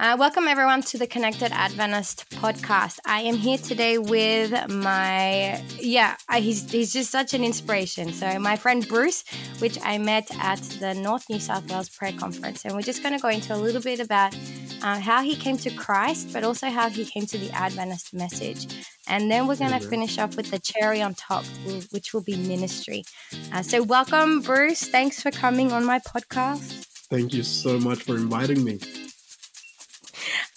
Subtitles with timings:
[0.00, 2.98] Uh, welcome, everyone, to the Connected Adventist podcast.
[3.04, 8.10] I am here today with my, yeah, he's, he's just such an inspiration.
[8.14, 9.24] So, my friend Bruce,
[9.58, 12.64] which I met at the North New South Wales Prayer Conference.
[12.64, 14.34] And we're just going to go into a little bit about
[14.82, 18.86] uh, how he came to Christ, but also how he came to the Adventist message.
[19.06, 21.44] And then we're going to finish off with the cherry on top,
[21.90, 23.04] which will be ministry.
[23.52, 24.80] Uh, so, welcome, Bruce.
[24.80, 26.86] Thanks for coming on my podcast.
[27.10, 28.80] Thank you so much for inviting me.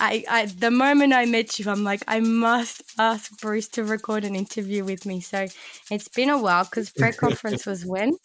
[0.03, 4.25] I, I the moment I met you, I'm like, I must ask Bruce to record
[4.25, 5.21] an interview with me.
[5.21, 5.47] So
[5.89, 8.17] it's been a while because prayer conference was when,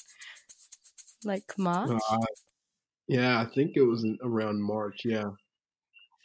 [1.24, 2.00] like March.
[2.10, 2.18] Uh,
[3.06, 5.02] yeah, I think it was around March.
[5.04, 5.30] Yeah.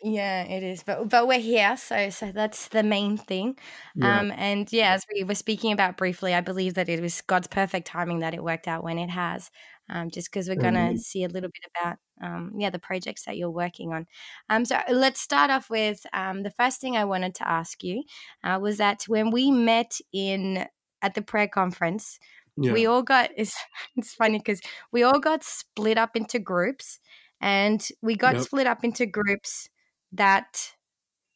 [0.02, 0.84] Yeah, it is.
[0.84, 3.56] But but we're here, so so that's the main thing.
[3.96, 4.20] Yeah.
[4.20, 7.48] Um and yeah, as we were speaking about briefly, I believe that it was God's
[7.48, 9.52] perfect timing that it worked out when it has.
[9.90, 10.98] Um, just because we're gonna mm-hmm.
[10.98, 14.08] see a little bit about um, yeah the projects that you're working on.
[14.50, 18.04] Um, so let's start off with um, the first thing I wanted to ask you
[18.44, 20.66] uh, was that when we met in
[21.02, 22.18] at the prayer conference,
[22.56, 22.72] yeah.
[22.72, 23.56] we all got it's
[23.96, 27.00] it's funny because we all got split up into groups,
[27.42, 28.44] and we got yep.
[28.44, 29.70] split up into groups
[30.14, 30.74] that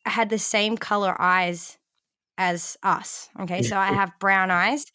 [0.05, 1.76] had the same color eyes
[2.37, 3.29] as us.
[3.39, 4.85] Okay, so I have brown eyes.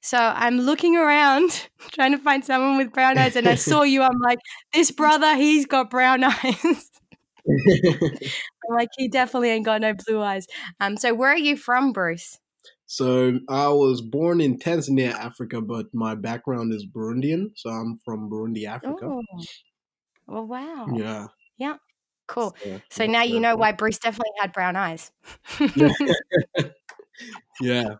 [0.00, 4.02] So I'm looking around trying to find someone with brown eyes, and I saw you.
[4.02, 4.38] I'm like,
[4.72, 6.90] this brother, he's got brown eyes.
[7.48, 10.46] I'm like, he definitely ain't got no blue eyes.
[10.80, 12.38] Um, so where are you from, Bruce?
[12.86, 17.50] So I was born in Tanzania, Africa, but my background is Burundian.
[17.54, 19.04] So I'm from Burundi, Africa.
[19.04, 19.22] Oh,
[20.26, 20.86] well, wow.
[20.94, 21.26] Yeah.
[21.58, 21.76] Yeah.
[22.28, 22.54] Cool.
[22.62, 25.10] So, so now you know why Bruce definitely had brown eyes.
[27.60, 27.94] Yeah.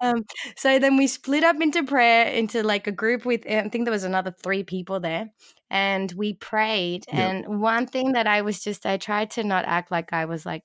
[0.00, 0.24] um,
[0.56, 3.92] so then we split up into prayer into like a group with I think there
[3.92, 5.30] was another three people there,
[5.70, 7.04] and we prayed.
[7.10, 10.44] And one thing that I was just I tried to not act like I was
[10.44, 10.64] like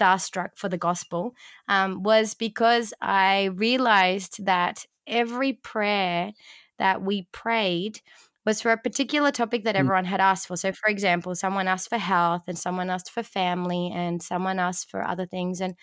[0.00, 1.34] starstruck for the gospel
[1.68, 6.32] um, was because I realized that every prayer
[6.78, 8.00] that we prayed
[8.48, 9.80] was for a particular topic that mm.
[9.80, 10.56] everyone had asked for.
[10.56, 14.90] So, for example, someone asked for health, and someone asked for family, and someone asked
[14.90, 15.60] for other things.
[15.60, 15.74] And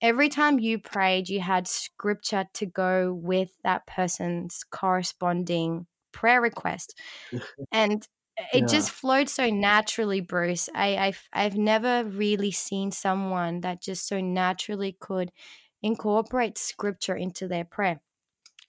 [0.00, 6.98] every time you prayed, you had scripture to go with that person's corresponding prayer request.
[7.72, 8.06] and
[8.52, 8.66] it yeah.
[8.66, 10.68] just flowed so naturally, Bruce.
[10.74, 15.30] I, I've, I've never really seen someone that just so naturally could
[15.82, 18.00] incorporate scripture into their prayer.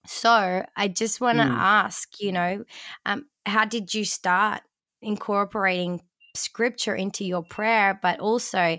[0.06, 1.52] So I just want to mm.
[1.52, 2.64] ask, you know,
[3.06, 4.62] um, how did you start
[5.02, 6.02] incorporating
[6.36, 8.00] scripture into your prayer?
[8.02, 8.78] But also,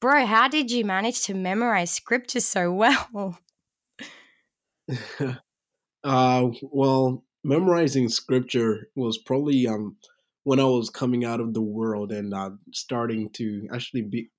[0.00, 3.38] bro, how did you manage to memorize scripture so well?
[6.04, 9.96] uh, well, memorizing scripture was probably um
[10.44, 14.30] when I was coming out of the world and uh, starting to actually be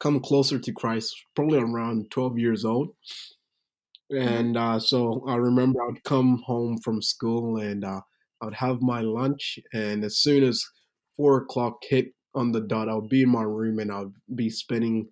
[0.00, 2.94] come closer to Christ, probably around twelve years old.
[4.10, 4.28] Mm-hmm.
[4.28, 8.00] And uh, so I remember I'd come home from school and uh,
[8.42, 10.64] I'd have my lunch, and as soon as
[11.16, 15.08] four o'clock hit on the dot, I'll be in my room and I'll be spending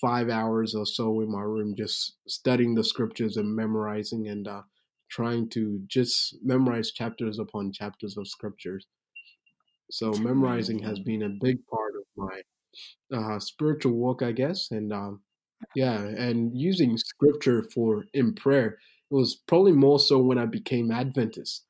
[0.00, 4.62] five hours or so in my room just studying the scriptures and memorizing and uh,
[5.10, 8.86] trying to just memorize chapters upon chapters of scriptures.
[9.90, 12.40] So memorizing has been a big part of my
[13.12, 15.20] uh, spiritual walk, I guess, and um,
[15.74, 18.78] yeah, and using scripture for in prayer
[19.10, 21.64] it was probably more so when I became Adventist.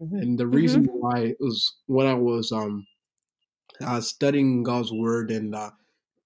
[0.00, 0.16] Mm-hmm.
[0.16, 0.96] And the reason mm-hmm.
[0.96, 2.86] why was when I was um
[3.80, 5.70] uh, studying God's word and uh,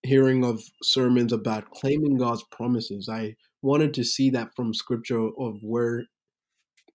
[0.03, 3.09] hearing of sermons about claiming God's promises.
[3.09, 6.04] I wanted to see that from scripture of where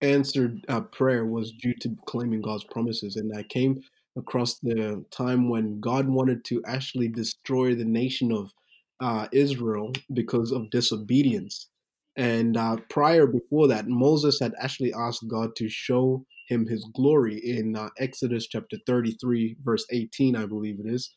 [0.01, 3.15] answered uh, prayer was due to claiming God's promises.
[3.15, 3.81] And I came
[4.17, 8.51] across the time when God wanted to actually destroy the nation of
[8.99, 11.69] uh, Israel because of disobedience.
[12.15, 17.37] And uh, prior before that, Moses had actually asked God to show him his glory
[17.37, 21.13] in uh, Exodus chapter 33, verse 18, I believe it is.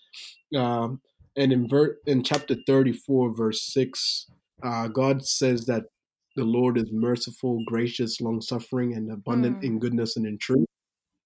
[0.57, 1.01] Um,
[1.37, 4.27] and in, ver- in chapter 34, verse 6,
[4.63, 5.85] uh, God says that
[6.37, 9.65] the Lord is merciful, gracious, long suffering, and abundant mm.
[9.65, 10.67] in goodness and in truth.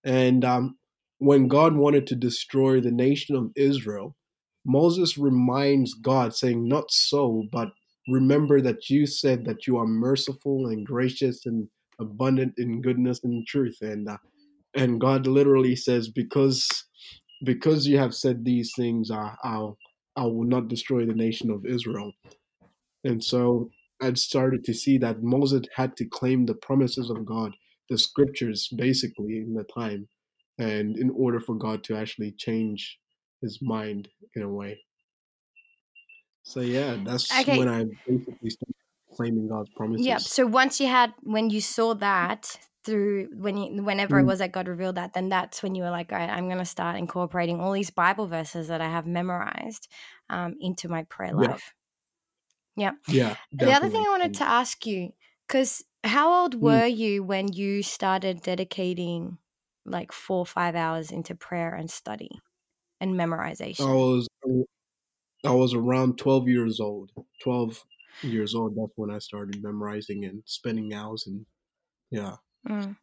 [0.04, 0.76] And um,
[1.18, 4.16] when God wanted to destroy the nation of Israel,
[4.64, 7.68] Moses reminds God, saying, Not so, but
[8.08, 11.68] remember that you said that you are merciful and gracious and
[12.00, 14.18] abundant in goodness and truth and uh,
[14.74, 16.68] and god literally says because
[17.44, 19.78] because you have said these things uh, i'll
[20.16, 22.12] i will not destroy the nation of israel
[23.04, 23.70] and so
[24.02, 27.52] i started to see that moses had to claim the promises of god
[27.90, 30.08] the scriptures basically in the time
[30.58, 32.98] and in order for god to actually change
[33.42, 34.80] his mind in a way.
[36.42, 37.56] So yeah, that's Okay.
[37.56, 38.74] when I basically started
[39.14, 40.06] claiming God's promises.
[40.06, 40.18] Yeah.
[40.18, 44.26] So once you had, when you saw that through, when you, whenever it Mm.
[44.26, 46.58] was that God revealed that, then that's when you were like, all right, I'm going
[46.58, 49.88] to start incorporating all these Bible verses that I have memorized
[50.28, 51.74] um, into my prayer life.
[52.76, 52.92] Yeah.
[53.08, 53.36] Yeah.
[53.52, 54.02] The other thing.
[54.06, 55.10] I wanted to ask you,
[55.46, 56.60] because how old Mm.
[56.60, 59.38] were you when you started dedicating
[59.84, 62.30] like four or five hours into prayer and study
[63.00, 63.86] and memorization?
[63.86, 64.28] I was
[65.44, 67.10] I was around twelve years old.
[67.42, 67.84] Twelve
[68.22, 68.76] years old.
[68.76, 71.44] That's when I started memorizing and spending hours and
[72.10, 72.36] yeah.
[72.68, 72.96] Mm.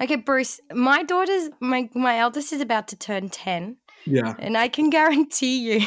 [0.00, 3.76] Okay, Bruce, my daughter's, my, my eldest is about to turn 10,
[4.06, 4.34] Yeah.
[4.38, 5.86] and I can guarantee you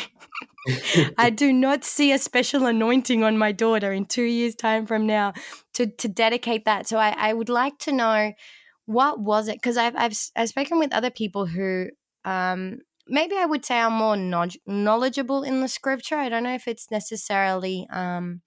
[1.17, 5.05] I do not see a special anointing on my daughter in two years' time from
[5.05, 5.33] now
[5.73, 6.87] to to dedicate that.
[6.87, 8.33] So I, I would like to know
[8.85, 11.87] what was it because I've, I've I've spoken with other people who
[12.25, 12.79] um
[13.09, 14.17] maybe I would say I'm more
[14.65, 16.15] knowledgeable in the scripture.
[16.17, 18.41] I don't know if it's necessarily um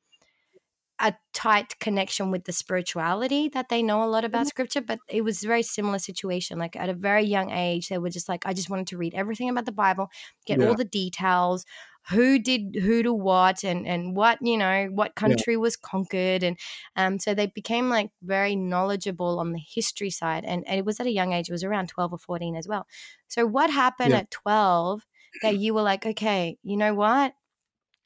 [1.01, 5.23] a tight connection with the spirituality that they know a lot about scripture but it
[5.23, 8.45] was a very similar situation like at a very young age they were just like
[8.47, 10.11] i just wanted to read everything about the bible
[10.47, 10.67] get Yeah.
[10.67, 11.65] all the details
[12.11, 16.59] who did who to what and and what you know what country was conquered and
[16.97, 20.99] um so they became like very knowledgeable on the history side and, and it was
[21.01, 22.87] at a young age it was around 12 or 14 as well
[23.29, 24.17] so what happened Yeah.
[24.17, 25.07] at 12
[25.43, 27.35] that you were like okay you know what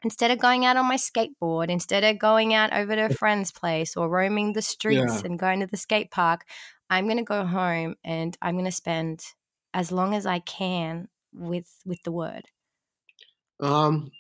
[0.05, 3.51] instead of going out on my skateboard, instead of going out over to a friend's
[3.53, 5.25] place or roaming the streets Yeah.
[5.25, 6.45] and going to the skate park,
[6.91, 9.23] I'm going to go home and I'm going to spend
[9.73, 12.45] as long as I can with with the word.
[13.61, 14.11] Um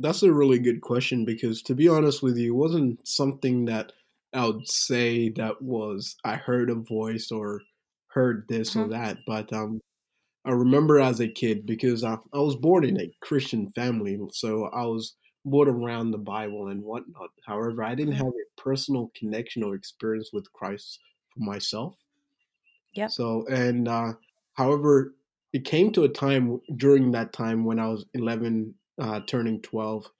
[0.00, 3.92] that's a really good question because to be honest with you, it wasn't something that
[4.34, 7.62] I would say that was I heard a voice or
[8.08, 8.90] heard this or Mhm.
[8.90, 9.80] that, but um
[10.44, 14.64] I remember as a kid because I, I was born in a Christian family, so
[14.66, 17.30] I was born around the Bible and whatnot.
[17.46, 18.16] However, I didn't Mhm.
[18.16, 21.00] have a personal connection or experience with Christ
[21.34, 21.98] for myself.
[22.92, 23.10] Yeah.
[23.10, 24.14] So, and uh,
[24.54, 25.14] however,
[25.52, 30.10] it came to a time during that time when I was 11, uh, turning 12.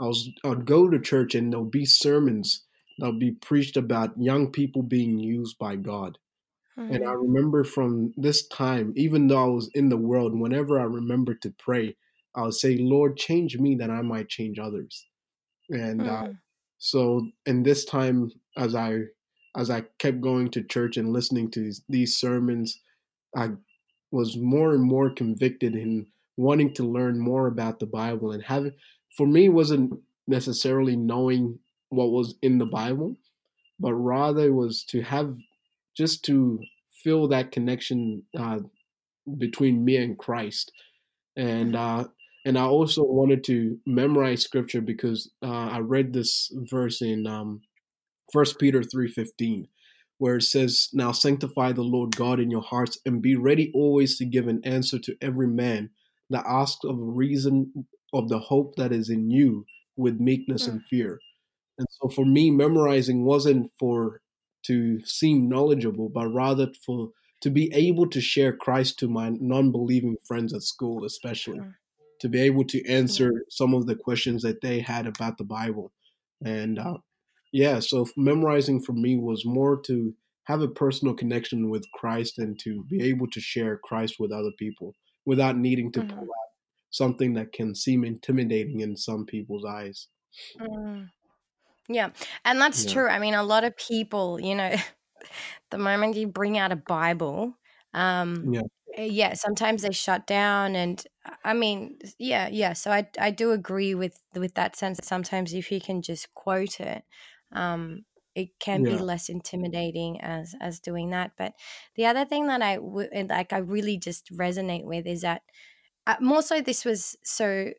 [0.00, 2.64] I was I'd go to church and there'll be sermons
[2.98, 6.18] that'll be preached about young people being used by God.
[6.88, 10.84] And I remember from this time, even though I was in the world, whenever I
[10.84, 11.96] remember to pray,
[12.34, 15.06] I would say, Lord, change me that I might change others.
[15.70, 16.38] And uh, Mm.
[16.78, 19.02] so, in this time, as I
[19.56, 22.80] as I kept going to church and listening to these, these sermons,
[23.36, 23.52] I
[24.10, 28.74] was more and more convicted in wanting to learn more about the Bible and having.
[29.16, 31.60] For me, it wasn't necessarily knowing
[31.90, 33.16] what was in the Bible,
[33.80, 35.38] but rather it was to have
[35.98, 36.60] just to
[37.04, 38.60] feel that connection uh,
[39.38, 40.72] between me and Christ,
[41.36, 41.76] and Mhm.
[41.76, 42.08] uh,
[42.46, 47.62] and I also wanted to memorize scripture because uh, I read this verse in um,
[48.32, 49.68] First Peter three fifteen,
[50.18, 54.16] where it says, "Now sanctify the Lord God in your hearts, and be ready always
[54.18, 55.90] to give an answer to every man
[56.30, 59.66] that asks of a reason of the hope that is in you
[59.96, 60.72] with meekness Mm.
[60.72, 61.20] and fear."
[61.78, 64.20] And so for me, memorizing wasn't for
[64.64, 70.16] to seem knowledgeable, but rather for to be able to share Christ to my non-believing
[70.26, 71.60] friends at school, especially
[72.20, 75.92] to be able to answer some of the questions that they had about the Bible.
[76.44, 76.98] And uh,
[77.52, 82.58] yeah, so memorizing for me was more to have a personal connection with Christ and
[82.60, 84.94] to be able to share Christ with other people
[85.26, 86.22] without needing to pull Mhm.
[86.22, 86.48] out
[86.90, 90.08] something that can seem intimidating in some people's eyes.
[90.58, 91.10] Mm.
[91.88, 92.10] Yeah,
[92.44, 92.90] and that's Yeah.
[92.90, 93.08] true.
[93.08, 94.74] I mean, a lot of people, you know,
[95.70, 97.54] the moment you bring out a Bible,
[97.94, 98.62] um, Yeah.
[98.96, 102.74] eh, yeah, sometimes they shut down, and uh, I mean, s- yeah, yeah.
[102.74, 104.98] So I I do agree with with that sense.
[104.98, 107.04] That sometimes if you can just quote it,
[107.52, 108.04] um,
[108.34, 109.00] it can be Yeah.
[109.00, 111.32] less intimidating as as doing that.
[111.38, 111.54] But
[111.96, 115.42] the other thing that I w- and, like I really just resonate with is that
[116.06, 117.72] uh, more so this was so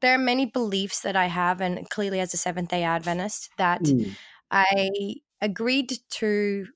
[0.00, 3.92] there are many beliefs that I have, and clearly as a Seventh Day Adventist, that
[3.92, 4.16] Mm.
[4.50, 6.66] I agreed to.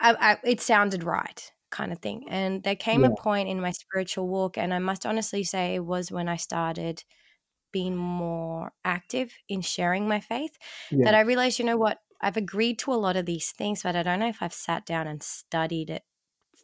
[0.00, 2.26] I, I, it sounded right, kind of thing.
[2.30, 5.84] And there came a point in my spiritual walk, and I must honestly say it
[5.86, 7.04] was when I started
[7.72, 10.56] being more active in sharing my faith
[10.90, 11.04] Yeah.
[11.04, 13.96] that I realized, you know what, I've agreed to a lot of these things, but
[13.96, 16.04] I don't know if I've sat down and studied it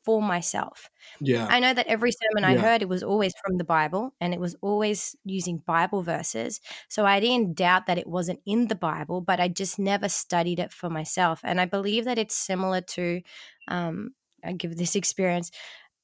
[0.04, 0.90] for myself.
[1.20, 1.52] Yeah.
[1.52, 2.58] I know that every sermon I Yeah.
[2.58, 6.60] heard, it was always from the Bible and it was always using Bible verses.
[6.88, 10.60] So I didn't doubt that it wasn't in the Bible, but I just never studied
[10.60, 11.40] it for myself.
[11.44, 13.22] And I believe that it's similar to,
[13.68, 14.14] um,
[14.44, 15.50] I give this experience.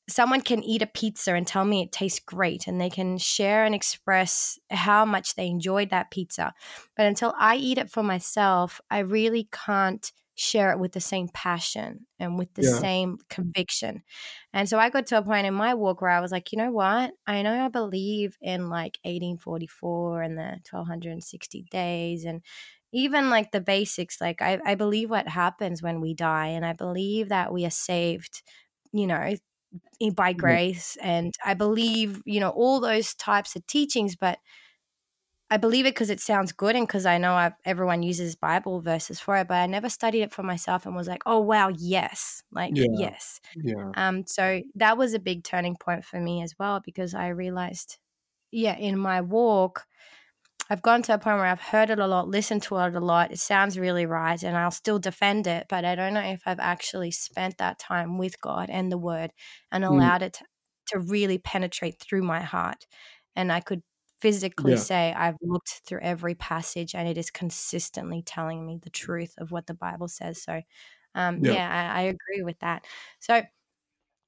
[0.09, 3.65] someone can eat a pizza and tell me it tastes great and they can share
[3.65, 6.55] and express how much they enjoyed that pizza.
[6.97, 11.29] But until I eat it for myself, I really can't share it with the same
[11.29, 12.79] passion and with the yeah.
[12.79, 14.03] same conviction.
[14.53, 16.59] And so I got to a point in my walk where I was like, you
[16.59, 17.13] know what?
[17.27, 22.43] I know I believe in like 1844 and the 1260 days and
[22.93, 24.21] even like the basics.
[24.21, 27.71] Like, I, I believe what happens when we die, and I believe that we are
[27.71, 28.43] saved,
[28.93, 29.35] you know,
[30.15, 30.97] by grace.
[31.03, 34.39] And I believe, you know, all those types of teachings, but
[35.49, 38.81] I believe it because it sounds good and because I know I've, everyone uses Bible
[38.81, 41.69] verses for it, but I never studied it for myself and was like, oh, wow,
[41.69, 42.43] yes.
[42.51, 42.87] Like, yeah.
[42.99, 43.41] yes.
[43.55, 43.93] Yeah.
[43.95, 47.99] Um, so that was a big turning point for me as well because I realized,
[48.51, 49.85] yeah, in my walk,
[50.69, 53.01] I've gone to a point where I've heard it a lot, listened to it a
[53.01, 53.31] lot.
[53.31, 56.59] It sounds really right, and I'll still defend it, but I don't know if I've
[56.59, 59.31] actually spent that time with God and the Word
[59.71, 59.89] and mm.
[59.89, 60.27] allowed mm.
[60.27, 60.45] it to,
[60.89, 62.87] to, really penetrate through my heart.
[63.37, 63.83] And I could
[64.21, 64.79] physically yeah.
[64.79, 69.51] say I've looked through every passage, and it is consistently telling me the truth of
[69.51, 70.43] what the Bible says.
[70.43, 70.63] So,
[71.15, 72.87] um, yeah, yeah I, I agree with that.
[73.21, 73.43] So,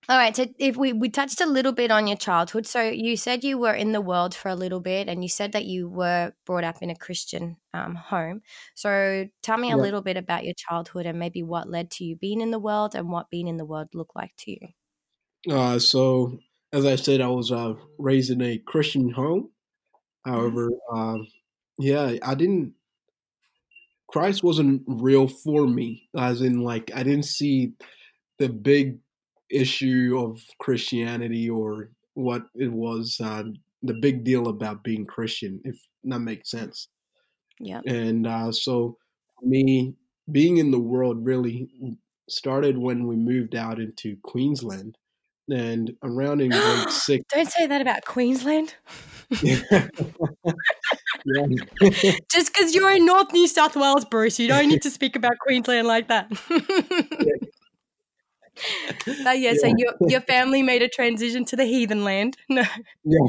[0.08, 0.34] all right.
[0.34, 3.58] So if we we touched a little bit on your childhood, so you said you
[3.58, 6.64] were in the world for a little bit, and you said that you were brought
[6.64, 8.40] up in a Christian um, home.
[8.74, 12.16] So tell me a little bit about your childhood and maybe what led to you
[12.16, 14.68] being in the world and what being in the world looked like to you.
[15.54, 16.38] Uh, so
[16.72, 19.50] as I said, I was uh, raised in a Christian home.
[20.28, 20.40] Mm-hmm.
[20.40, 21.18] However, uh,
[21.78, 22.74] yeah, I didn't.
[24.08, 27.72] Christ wasn't real for me, as in like I didn't see
[28.38, 28.98] the big
[29.50, 33.44] issue of Christianity or what it was uh,
[33.82, 36.88] the big deal about being Christian, if that makes sense.
[37.60, 37.80] Yeah.
[37.86, 38.96] And uh, so,
[39.42, 39.94] me
[40.30, 41.68] being in the world really
[42.28, 44.96] started when we moved out into Queensland.
[45.50, 47.24] And around in grade six.
[47.32, 48.74] Don't say that about Queensland.
[52.30, 55.38] Just because you're in North New South Wales, Bruce, you don't need to speak about
[55.38, 56.30] Queensland like that.
[59.22, 62.36] But yeah, yeah, so your your family made a transition to the heathen land.
[62.48, 62.64] No.
[63.04, 63.28] Yeah.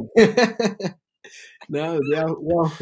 [1.70, 2.74] no, yeah, well,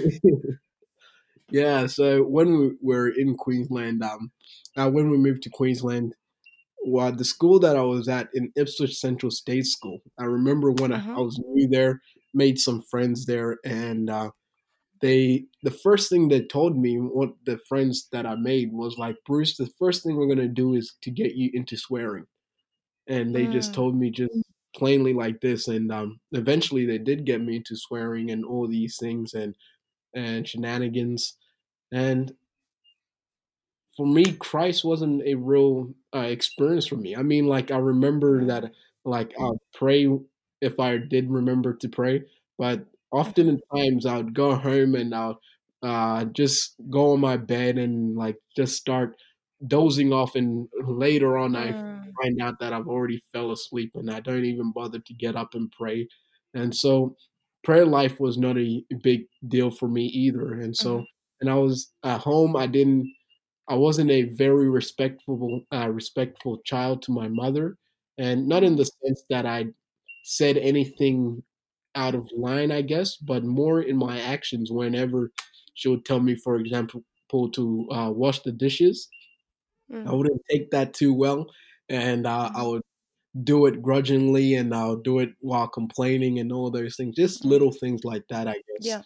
[1.50, 1.88] yeah.
[1.88, 4.32] So when we were in Queensland, um,
[4.78, 6.16] uh, when we moved to Queensland,
[6.88, 10.94] well, the school that I was at in Ipswich Central State School, I remember when
[10.94, 11.12] uh-huh.
[11.12, 12.02] I, I, was new there,
[12.34, 14.32] made some friends there, and uh,
[15.02, 19.18] they the first thing they told me, what the friends that I made was like,
[19.26, 22.26] Bruce, the first thing we're gonna do is to get you into swearing
[23.08, 23.52] and they mm.
[23.52, 24.34] just told me just
[24.76, 28.98] plainly like this and um, eventually they did get me into swearing and all these
[29.00, 29.56] things and
[30.14, 31.38] and shenanigans
[31.92, 32.34] and
[33.98, 37.16] for me christ wasn't a real uh, experience for me.
[37.16, 38.72] I mean like i remember that
[39.04, 40.08] like i'd pray
[40.62, 42.24] if i did remember to pray
[42.58, 45.40] but often times i would go home and i'll
[45.84, 49.16] uh, just go on my bed and like just start
[49.68, 52.12] dozing off and later on i mm.
[52.22, 55.54] find out that i've already fell asleep and i don't even bother to get up
[55.54, 56.08] and pray.
[56.54, 57.16] And so
[57.64, 60.54] prayer life was not a big deal for me either.
[60.54, 61.06] And so
[61.42, 63.12] and i was at home i didn't
[63.70, 67.78] i wasn't a very respectful uh, respectful child to my mother
[68.18, 68.78] and not in mm.
[68.78, 69.66] the sense that i
[70.24, 71.42] said anything
[71.96, 75.32] out of line i guess but more in my actions whenever
[75.74, 77.04] she would tell me for example
[77.52, 79.10] to uh, wash the dishes
[79.92, 80.08] Mm.
[80.08, 81.48] I wouldn't take that too well,
[81.90, 82.68] and uh, I mm-hmm.
[82.68, 82.82] would
[83.44, 87.16] do it grudgingly, and I'll do it while complaining and all those things.
[87.16, 87.50] Just mm.
[87.50, 88.82] little things like that, I guess.
[88.82, 89.02] Yeah.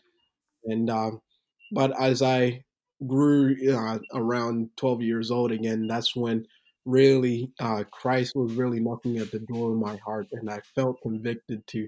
[0.66, 1.22] And um,
[1.72, 2.64] but as I
[3.08, 6.46] grew uh, around 12 years old again, that's when
[6.86, 11.02] really uh, Christ was really knocking at the door of my heart, and I felt
[11.02, 11.88] convicted to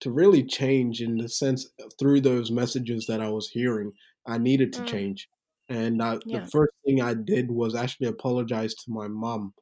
[0.00, 1.66] to really change in the sense
[1.98, 3.92] through those messages that I was hearing.
[4.26, 4.86] I needed to mm.
[4.86, 5.28] change.
[5.68, 6.40] And I, yeah.
[6.40, 9.52] the first thing I did was actually apologize to my mom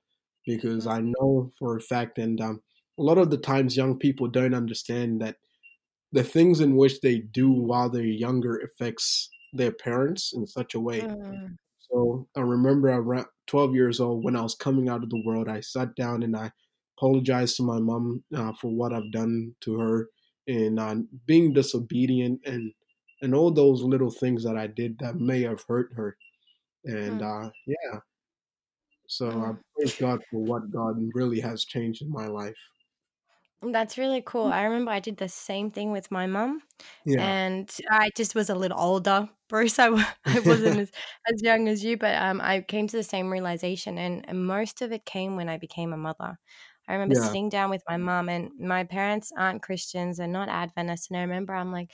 [0.44, 2.61] because I know for a fact, and um,
[2.99, 5.37] a lot of the times young people don't understand that
[6.12, 10.80] the things in which they do while they're younger affects their parents in such a
[10.80, 11.00] way.
[11.00, 11.56] Mm.
[11.80, 15.48] So I remember around 12 years old when I was coming out of the world,
[15.48, 16.50] I sat down and I
[16.98, 20.08] apologized to my mom uh, for what I've done to her
[20.46, 22.72] and uh, being disobedient and
[23.22, 26.16] and all those little things that I did that may have hurt her.
[26.84, 27.46] And mm.
[27.46, 28.00] uh, yeah,
[29.08, 29.54] so mm.
[29.54, 32.56] I praise God for what God really has changed in my life.
[33.62, 34.46] That's really cool.
[34.46, 36.60] I remember I did the same thing with my mom.
[37.06, 37.26] yeah.
[37.26, 39.78] and I just was a little older, Bruce.
[39.78, 39.88] I,
[40.26, 40.90] I wasn't as,
[41.32, 44.82] as young as you, but um, I came to the same realization, and, and most
[44.82, 46.38] of it came when I became a mother.
[46.88, 47.16] I remember Yeah.
[47.16, 51.08] sitting down with my mom, and my parents aren't Christians and not Adventists.
[51.10, 51.90] And I remember I'm like,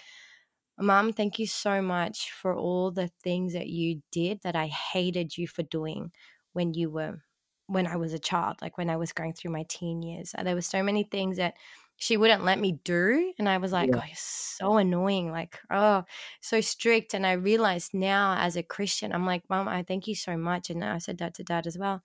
[0.78, 5.37] Mom, thank you so much for all the things that you did that I hated
[5.38, 6.12] you for doing
[6.54, 7.23] when you were
[7.68, 10.35] when I was a child, like when I was going through my teen years.
[10.42, 11.54] There were so many things that
[11.97, 13.33] she wouldn't let me do.
[13.39, 14.01] And I was like, Yeah.
[14.01, 15.31] oh, you're so annoying.
[15.31, 16.05] Like, oh,
[16.41, 17.15] so strict.
[17.15, 20.71] And I realized now as a Christian, I'm like, Mom, I thank you so much.
[20.71, 22.03] And I said that to dad as well.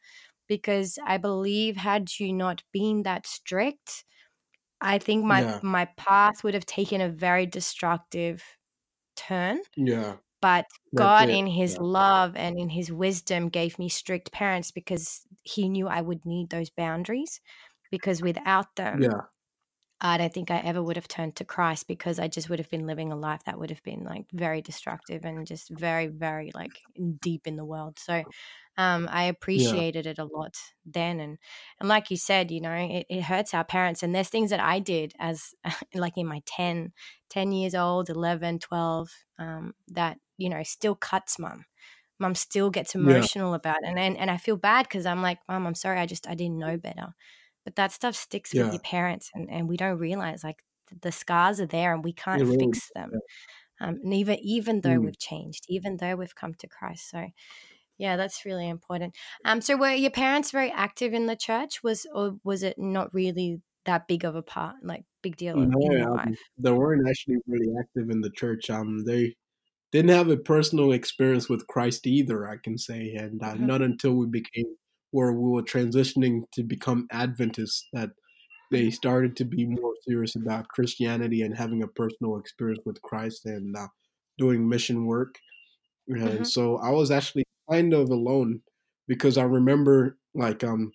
[0.47, 4.05] Because I believe had you not been that strict,
[4.81, 5.59] I think my Yeah.
[5.61, 8.43] my path would have taken a very destructive
[9.15, 9.61] turn.
[9.77, 10.17] Yeah.
[10.41, 11.29] But That's God, it.
[11.29, 11.79] in His Yeah.
[11.79, 16.49] love and in His wisdom, gave me strict parents because He knew I would need
[16.49, 17.41] those boundaries.
[17.91, 19.27] Because without them, Yeah.
[19.99, 22.69] I don't think I ever would have turned to Christ because I just would have
[22.69, 26.51] been living a life that would have been like very destructive and just very, very
[26.53, 26.81] like
[27.19, 27.97] deep in the world.
[27.97, 28.23] So
[28.77, 29.23] um, I
[29.53, 29.83] Yeah.
[29.83, 31.19] appreciated it a lot then.
[31.19, 31.39] And,
[31.79, 34.03] and like you said, you know, it, it hurts our parents.
[34.03, 35.55] And there's things that I did as
[35.95, 36.93] like in my 10,
[37.29, 41.65] 10 years old, 11, 12, um, that, you know, still cuts mum.
[42.19, 43.27] Mum still gets Yeah.
[43.27, 43.89] emotional about it.
[43.89, 45.99] And, and, and I feel bad because I'm like, Mum, I'm sorry.
[45.99, 47.15] I just, I didn't know better
[47.67, 50.63] but that stuff sticks with your parents and, and we don't realize like
[51.01, 53.17] the scars are there and we can't really fix them
[53.81, 55.01] um, and even even though Mm.
[55.01, 57.27] we've changed even though we've come to christ so
[57.97, 62.05] yeah that's really important um so were your parents very active in the church was
[62.13, 65.89] or was it not really that big of a part like big deal in No,
[65.91, 68.69] your um, life they weren't actually really active in the church.
[68.69, 69.35] Um, they
[69.91, 73.69] didn't have a personal experience with Christ either, I can say, and uh, Mhm.
[73.69, 74.77] not until we became
[75.11, 78.11] where we were transitioning to become Adventists that
[78.71, 78.91] they Mhm.
[78.91, 83.75] started to be more serious about Christianity and having a personal experience with Christ and
[83.77, 83.87] uh,
[84.37, 85.35] doing mission work.
[86.09, 86.47] And Mhm.
[86.47, 88.61] so I was actually kind of alone
[89.07, 90.93] because I remember, like, um,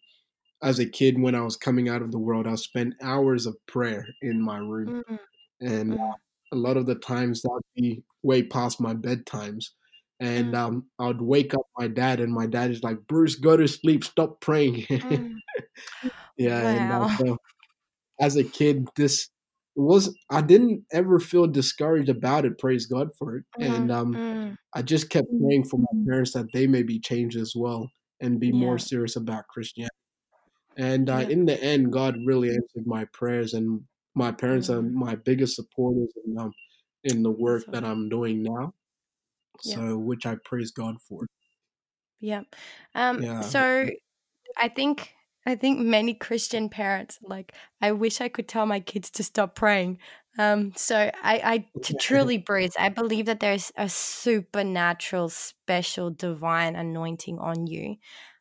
[0.62, 3.57] as a kid when I was coming out of the world, I spent hours of
[3.66, 5.19] prayer in my room, Mm,
[5.61, 6.14] and uh,
[6.52, 9.66] a lot of the times that would be way past my bedtimes.
[10.23, 13.35] And mm, um, I would wake up my dad, and my dad is like, "Bruce,
[13.35, 14.04] go to sleep.
[14.04, 15.35] Stop praying." mm.
[16.39, 17.39] yeah, and uh, so
[18.21, 19.28] as a kid, this
[19.75, 22.58] was I didn't ever feel discouraged about it.
[22.58, 24.56] Praise God for it, and mm, um, mm.
[24.75, 28.39] I just kept praying for my parents that they may be changed as well and
[28.39, 29.91] be more serious about Christianity.
[30.76, 33.80] And uh, yeah in the end, God really answered my prayers, and
[34.15, 34.93] my parents are mm.
[34.93, 36.52] my biggest supporters in um,
[37.02, 38.73] in the work that I'm doing now.
[39.65, 41.27] Yeah So, which I praise God for.
[42.21, 42.43] yeah
[42.95, 43.89] um Yeah, so
[44.59, 45.15] I think
[45.47, 49.57] I think many Christian parents like I wish I could tell my kids to stop
[49.57, 50.01] praying.
[50.39, 51.13] Um, so I,
[51.45, 57.97] I to truly Bruce, I believe that there's a supernatural, special, divine anointing on you.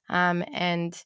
[0.10, 1.04] Um, and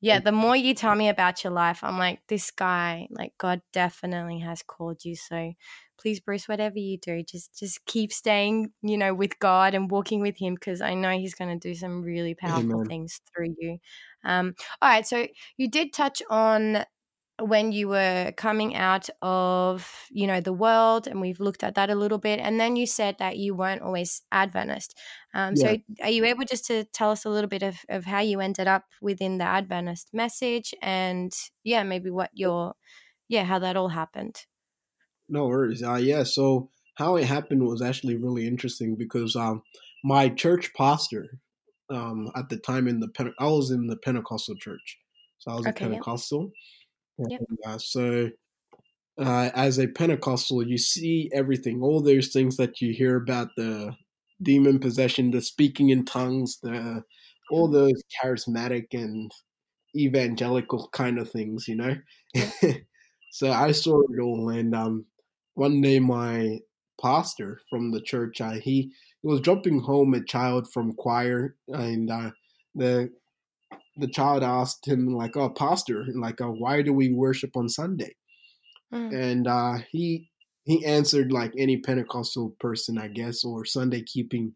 [0.00, 3.62] yeah, the more you tell me about your life, I'm like, this guy, like God
[3.72, 5.14] definitely has called you.
[5.16, 5.52] So
[6.02, 10.20] please, Bruce, whatever you do, just just keep staying, you know, with God and walking
[10.20, 12.88] with Him because I know He's going to do some really powerful Amen.
[12.88, 13.78] things through you.
[14.24, 16.84] Um, all right, so you did touch on
[17.40, 21.90] when you were coming out of you know the world and we've looked at that
[21.90, 24.96] a little bit and then you said that you weren't always adventist
[25.34, 25.72] um, Yeah.
[25.72, 28.40] so are you able just to tell us a little bit of, of how you
[28.40, 31.32] ended up within the adventist message and
[31.64, 32.74] yeah maybe what your
[33.28, 34.44] yeah how that all happened
[35.32, 35.82] No worries.
[35.82, 36.24] Uh, yeah.
[36.24, 39.62] So how it happened was actually really interesting because um,
[40.04, 41.38] my church pastor
[41.90, 44.98] um, at the time in the Pente- I was in the Pentecostal church,
[45.38, 46.52] so I was a okay yeah Pentecostal.
[47.18, 47.40] Yep.
[47.48, 48.28] And, uh, so
[49.18, 53.94] uh, as a Pentecostal, you see everything, all those things that you hear about the
[54.42, 57.02] demon possession, the speaking in tongues, the
[57.50, 59.32] all those charismatic and
[59.96, 61.96] evangelical kind of things, you know.
[63.30, 65.06] so I saw it all, and um,
[65.54, 66.60] one day my
[67.00, 72.10] pastor from the church, uh, he, he was dropping home a child from choir, and
[72.10, 72.30] uh,
[72.74, 73.12] the
[73.96, 78.16] the child asked him like, "Oh, pastor, like, uh, why do we worship on Sunday?"
[78.92, 80.30] Mm, And uh, he
[80.64, 84.54] he answered like any Pentecostal person, I guess, or Sunday keeping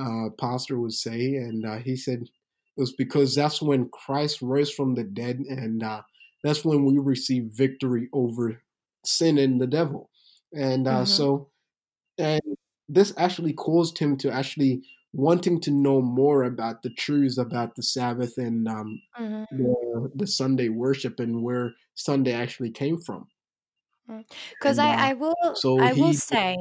[0.00, 2.30] uh, pastor would say, and uh, he said it
[2.76, 6.02] was because that's when Christ rose from the dead, and uh,
[6.44, 8.62] that's when we receive victory over
[9.06, 10.09] sin and the devil.
[10.52, 11.50] And uh, mhm, so,
[12.18, 12.42] and
[12.88, 14.82] this actually caused him to actually
[15.12, 20.26] wanting to know more about the truths about the Sabbath and um, mhm, the the
[20.26, 23.28] Sunday worship and where Sunday actually came from.
[24.58, 26.56] because I, uh, I will so I will say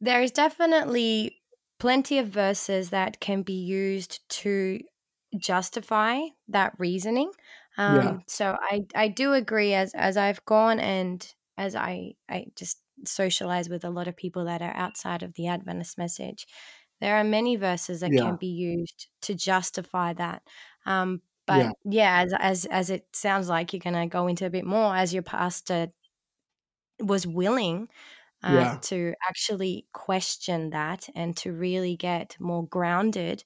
[0.00, 1.42] there is definitely
[1.80, 4.80] plenty of verses that can be used to
[5.38, 7.32] justify that reasoning.
[7.78, 8.20] Um, yeah.
[8.28, 13.68] So I I do agree as as I've gone and as I I just socialize
[13.68, 16.46] with a lot of people that are outside of the Adventist message.
[17.00, 18.22] There are many verses that yeah.
[18.22, 20.42] can be used to justify that.
[20.86, 21.70] Um, but yeah.
[21.84, 24.96] yeah, as as as it sounds like you're going to go into a bit more
[24.96, 25.88] as your pastor
[27.00, 27.88] was willing
[28.42, 28.78] uh, yeah.
[28.82, 33.44] to actually question that and to really get more grounded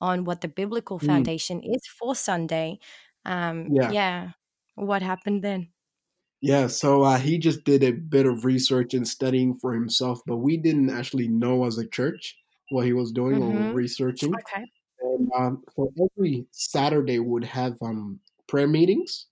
[0.00, 1.06] on what the biblical mm.
[1.06, 1.74] foundation mm.
[1.74, 2.78] is for Sunday.
[3.24, 3.90] Um, yeah.
[3.90, 4.28] yeah.
[4.74, 5.68] What happened then?
[6.42, 10.38] Yeah, so uh, he just did a bit of research and studying for himself, but
[10.38, 12.36] we didn't actually know as a church
[12.70, 13.68] what he was doing mm-hmm.
[13.68, 14.34] or researching.
[14.34, 14.64] Okay.
[15.02, 19.26] And um, so every Saturday would have um, prayer meetings.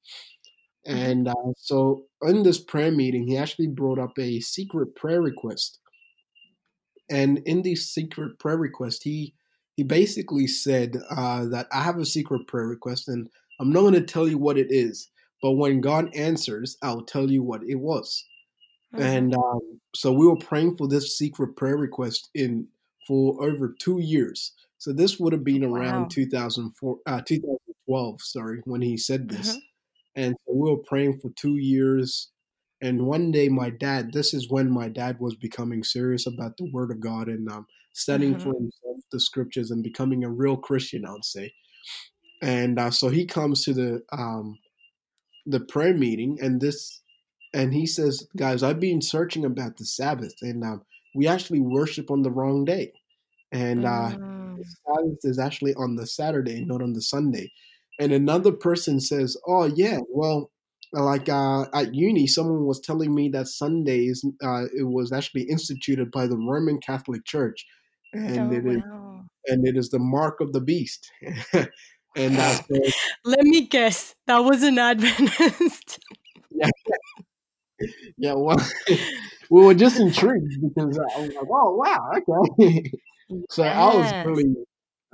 [0.87, 0.99] Mm-hmm.
[0.99, 5.79] And uh, so in this prayer meeting, he actually brought up a secret prayer request.
[7.11, 9.35] And in this secret prayer request, he
[9.77, 13.29] he basically said uh, that I have a secret prayer request, and
[13.61, 15.09] I'm not going to tell you what it is,
[15.42, 18.24] but when God answers, I'll tell you what it was.
[18.94, 19.05] Mm-hmm.
[19.05, 22.68] And um, so we were praying for this secret prayer request in
[23.07, 24.53] for over two years.
[24.79, 26.09] So this would have been around wow.
[26.11, 29.51] 2004, uh, 2012, sorry, when he said this.
[29.51, 29.59] Mm-hmm.
[30.16, 32.31] And so we were praying for two years.
[32.81, 36.70] And one day, my dad, this is when my dad was becoming serious about the
[36.72, 38.42] Word of God and um, studying mm-hmm.
[38.42, 41.53] for himself the scriptures and becoming a real Christian, I would say.
[42.42, 44.59] And uh, so he comes to the um,
[45.48, 47.02] the prayer meeting, and this,
[47.54, 50.82] and he says, "Guys, I've been searching about the Sabbath, and um,
[51.14, 52.92] we actually worship on the wrong day,
[53.50, 54.58] and uh, mm.
[54.87, 57.50] Sabbath is actually on the Saturday, not on the Sunday."
[57.98, 60.50] And another person says, "Oh yeah, well."
[60.90, 66.11] Like uh, at uni, someone was telling me that Sundays uh, it was actually instituted
[66.11, 67.66] by the Roman Catholic Church,
[68.14, 69.20] and oh, it is wow.
[69.48, 71.11] and it is the mark of the beast.
[72.18, 72.68] and that's
[73.24, 75.98] let me guess, that was an Adventist.
[76.50, 76.68] yeah,
[78.18, 78.35] yeah.
[78.35, 78.61] Well,
[79.50, 82.92] we were just intrigued because I was like, "Oh wow, okay."
[83.50, 83.76] so yes.
[83.76, 84.54] I was really,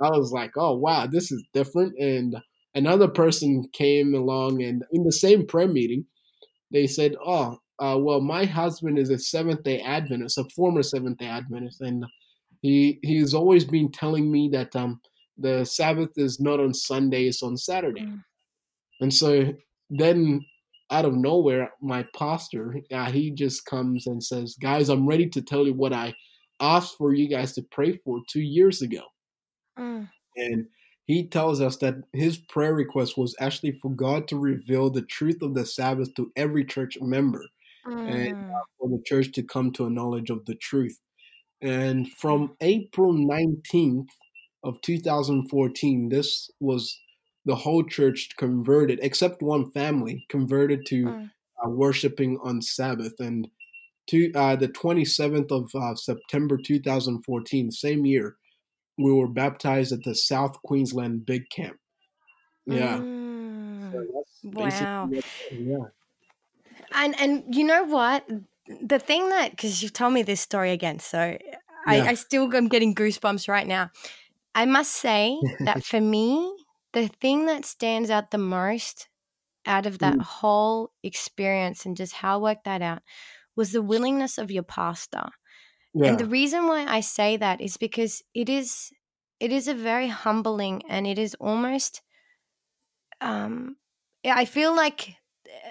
[0.01, 2.35] I was like, "Oh wow, this is different." And
[2.73, 6.05] another person came along, and in the same prayer meeting,
[6.71, 11.19] they said, "Oh, uh, well, my husband is a Seventh Day Adventist, a former Seventh
[11.19, 12.05] Day Adventist, and
[12.61, 14.99] he he's always been telling me that um
[15.37, 18.01] the Sabbath is not on Sunday, it's on Saturday.
[18.01, 18.23] Mm.
[19.01, 19.53] And so
[19.89, 20.45] then
[20.91, 25.41] out of nowhere, my pastor, uh, he just comes and says, Guys, I'm ready to
[25.41, 26.13] tell you what I
[26.59, 29.01] asked for you guys to pray for two years ago.
[29.77, 30.09] Mm.
[30.37, 30.67] And
[31.05, 35.41] he tells us that his prayer request was actually for God to reveal the truth
[35.41, 37.45] of the Sabbath to every church member
[37.85, 38.09] mm.
[38.09, 40.99] and for the church to come to a knowledge of the truth.
[41.61, 44.07] And from April 19th
[44.65, 46.99] of 2014, this was
[47.45, 51.31] the whole church converted, except one family, converted to mm.
[51.63, 53.13] uh, worshiping on Sabbath.
[53.19, 53.47] And
[54.07, 58.35] to uh, the 27th of uh, September 2014, same year,
[58.97, 61.77] we were baptized at the South Queensland Big Camp.
[62.65, 62.97] Yeah.
[62.97, 63.91] Mm.
[63.91, 65.09] So wow.
[65.51, 65.77] Yeah.
[66.91, 68.27] And and you know what?
[68.81, 71.57] the thing that because you've told me this story again, so yeah.
[71.85, 73.91] I, I still am getting goosebumps right now.
[74.55, 76.55] I must say that for me,
[76.93, 79.07] the thing that stands out the most
[79.65, 80.21] out of that mm.
[80.21, 83.01] whole experience and just how I worked that out
[83.55, 85.29] was the willingness of your pastor.
[85.93, 86.09] Yeah.
[86.09, 88.91] And the reason why I say that is because it is
[89.39, 92.01] it is a very humbling and it is almost
[93.21, 93.75] um
[94.23, 95.15] I feel like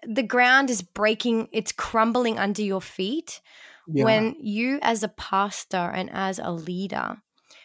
[0.07, 3.41] the ground is breaking, it's crumbling under your feet
[3.89, 4.05] yeah.
[4.05, 7.17] when you, as a pastor and as a leader,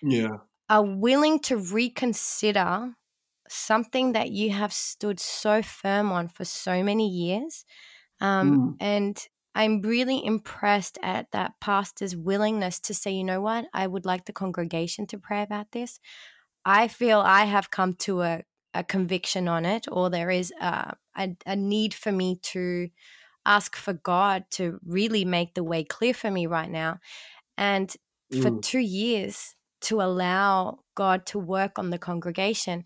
[0.01, 0.37] yeah.
[0.69, 2.93] Are willing to reconsider
[3.47, 7.65] something that you have stood so firm on for so many years.
[8.21, 8.75] Um, mm.
[8.79, 14.05] And I'm really impressed at that pastor's willingness to say, you know what, I would
[14.05, 15.99] like the congregation to pray about this.
[16.63, 20.93] I feel I have come to a a conviction on it or there is a,
[21.17, 22.87] a, a, need for me to
[23.45, 26.99] ask for God to really make the way clear for me right now.
[27.57, 27.93] And
[28.31, 28.61] for mm.
[28.61, 32.81] two years, to allow God to work on the congregation.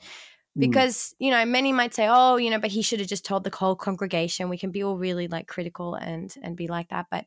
[0.58, 0.60] Mm.
[0.60, 1.14] Because, mm.
[1.20, 3.56] you know, many might say, oh, you know, but he should have just told the
[3.56, 4.50] whole congregation.
[4.50, 7.08] We can be all really like critical and and be like that.
[7.10, 7.26] But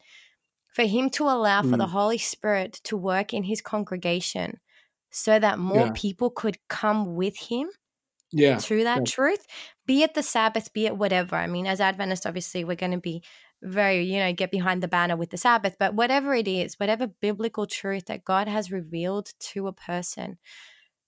[0.73, 1.71] for him to allow mm.
[1.71, 1.91] for the mm.
[1.91, 4.61] Holy Spirit to work in his congregation
[5.11, 5.93] so that more yeah.
[5.95, 7.69] people could come with him
[8.33, 9.05] yeah to that yeah.
[9.05, 9.47] truth
[9.87, 12.99] be it the sabbath be it whatever i mean as adventists obviously we're going to
[12.99, 13.23] be
[13.63, 17.07] very you know get behind the banner with the sabbath but whatever it is whatever
[17.07, 20.39] biblical truth that god has revealed to a person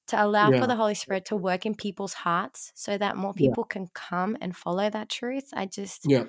[0.06, 0.60] to allow Yeah.
[0.60, 3.50] for the Holy Spirit to work in people's hearts so that more Yeah.
[3.50, 5.50] people can come and follow that truth.
[5.52, 6.24] I just Yeah.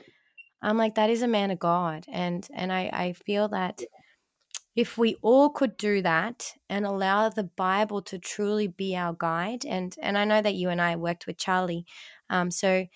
[0.61, 3.81] I'm like that is a man of God and and I I feel that
[4.75, 9.65] if we all could do that and allow the Bible to truly be our guide
[9.65, 11.85] and and I know that you and I worked with Charlie
[12.29, 12.87] um so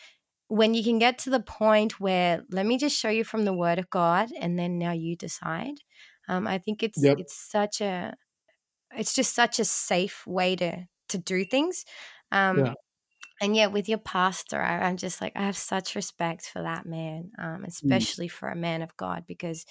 [0.54, 3.54] when you can get to the point where let me just show you from the
[3.54, 5.76] word of God and then now you decide
[6.30, 7.18] um I think it's Yep.
[7.18, 8.16] it's such a
[8.96, 11.86] it's just such a safe way to to do things
[12.32, 12.74] um Yeah.
[13.42, 16.86] and yeah with your pastor I, i'm just like i have such respect for that
[16.86, 18.06] man um, Mm.
[18.06, 19.66] especially for a man of god because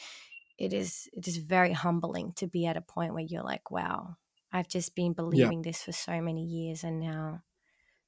[0.58, 4.16] it is it is very humbling to be at a point where you're like wow
[4.52, 7.42] i've just been believing this for so many years and now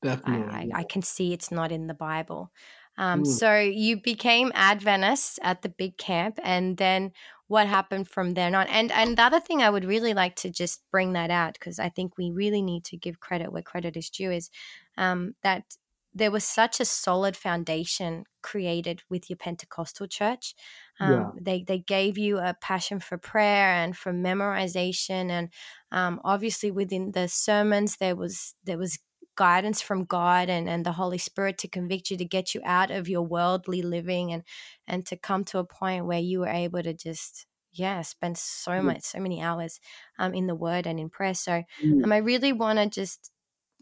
[0.05, 0.73] Definitely.
[0.73, 2.53] I, I can see it's not in the Bible.
[2.97, 3.25] Um, Mm.
[3.25, 7.13] so you became Adventist at the big camp, and then
[7.49, 8.67] what happened from then on?
[8.69, 11.79] And and the other thing I would really like to just bring that out because
[11.79, 14.51] I think we really need to give credit where credit is due is
[14.97, 15.77] um, that
[16.17, 20.55] there was such a solid foundation created with your Pentecostal church.
[21.01, 21.33] Um, Yeah.
[21.41, 25.53] They they gave you a passion for prayer and for memorization, and
[25.91, 28.99] um, obviously within the sermons there was there was
[29.37, 32.91] guidance from God and, and the Holy Spirit to convict you to get you out
[32.91, 34.45] of your worldly living and
[34.87, 38.81] and to come to a point where you were able to just yeah spend so
[38.81, 38.81] Yeah.
[38.83, 39.81] much so many hours
[40.19, 41.35] um, in the Word and in prayer.
[41.35, 42.05] So Mm.
[42.05, 43.33] um, I really want to just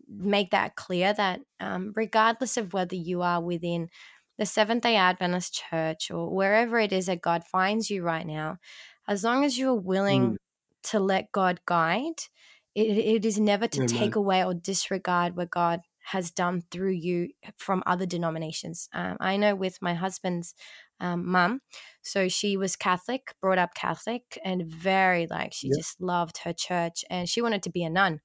[0.09, 3.89] make that clear that um, regardless of whether you are within
[4.39, 8.59] the Seventh day Adventist church or wherever it is that God finds you right now,
[9.07, 10.37] as long as you're willing Mm.
[10.85, 12.23] to let God guide,
[12.75, 13.83] it, it is never to Amen.
[13.83, 18.89] take away or disregard what God has done through you from other denominations.
[18.93, 20.55] Um, I know with my husband's
[21.01, 21.61] um, mum,
[22.03, 25.77] so she was Catholic, brought up Catholic, and very like she Yeah.
[25.77, 28.21] just loved her church and she wanted to be a nun.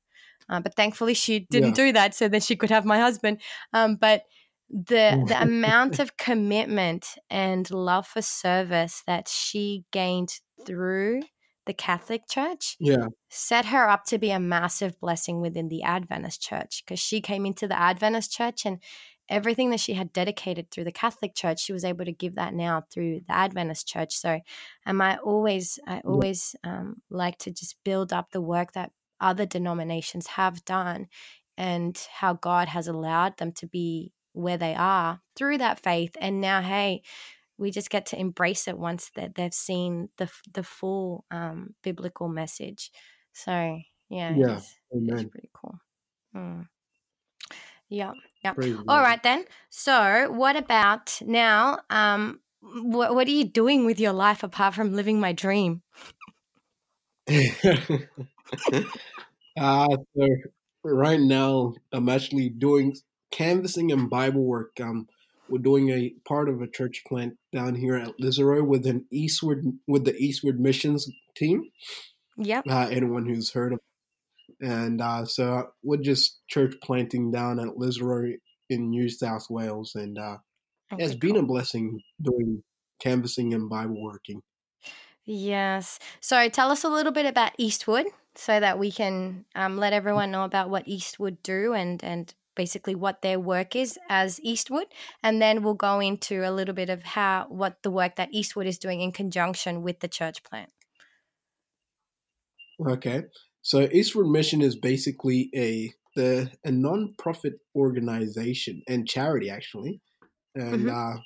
[0.50, 1.76] Uh, but thankfully, she didn't Yeah.
[1.76, 3.42] do that, so that she could have my husband.
[3.74, 4.24] Um, but
[4.70, 11.22] the the amount of commitment and love for service that she gained through
[11.67, 13.08] the Catholic Church Yeah.
[13.30, 17.45] set her up to be a massive blessing within the Adventist Church because she came
[17.45, 18.82] into the Adventist Church and
[19.30, 22.53] everything that she had dedicated through the Catholic Church, she was able to give that
[22.53, 24.15] now through the Adventist Church.
[24.15, 24.39] So,
[24.86, 29.45] um, I always, I always um, like to just build up the work that other
[29.45, 31.08] denominations have done
[31.58, 36.15] and how God has allowed them to be where they are through that faith.
[36.21, 37.01] And now, hey,
[37.58, 42.28] we just get to embrace it once that they've seen the the full um, biblical
[42.28, 42.91] message.
[43.34, 44.60] So yeah, Yeah.
[44.60, 44.76] is
[45.10, 45.80] it's pretty cool.
[46.36, 46.67] Mm.
[47.89, 48.56] Yeah, yeah.
[48.56, 49.46] Praise All right then.
[49.70, 51.80] So what about now?
[51.89, 55.82] Um, what what are you doing with your life apart from living my dream?
[59.58, 60.28] uh, so
[60.84, 62.96] right now, I'm actually doing
[63.32, 64.80] canvassing and Bible work.
[64.82, 65.08] Um,
[65.50, 69.66] we're doing a part of a church plant down here at Liseroy with an Eastward
[69.88, 71.64] with the Eastward Missions team.
[72.38, 72.66] Yep.
[72.70, 73.80] Uh, anyone who's heard of,
[74.62, 78.36] and uh, so we're just church planting down at Liseroy
[78.70, 80.38] in New South Wales, and uh,
[80.94, 82.64] Okay, it's been a blessing doing
[83.00, 84.42] canvassing and Bible working.
[85.26, 86.00] Yes.
[86.22, 88.06] So tell us a little bit about Eastwood
[88.36, 92.96] so that we can um, let everyone know about what Eastwood do and, and basically
[92.96, 94.88] what their work is as Eastwood.
[95.24, 98.67] And then we'll go into a little bit of how what the work that Eastwood
[98.67, 100.72] is doing in conjunction with the church plant.
[102.80, 103.24] Okay.
[103.62, 110.02] So Eastwood Mission is basically a the a non-profit organization and charity actually.
[110.56, 110.89] And Mhm.
[110.89, 111.17] uh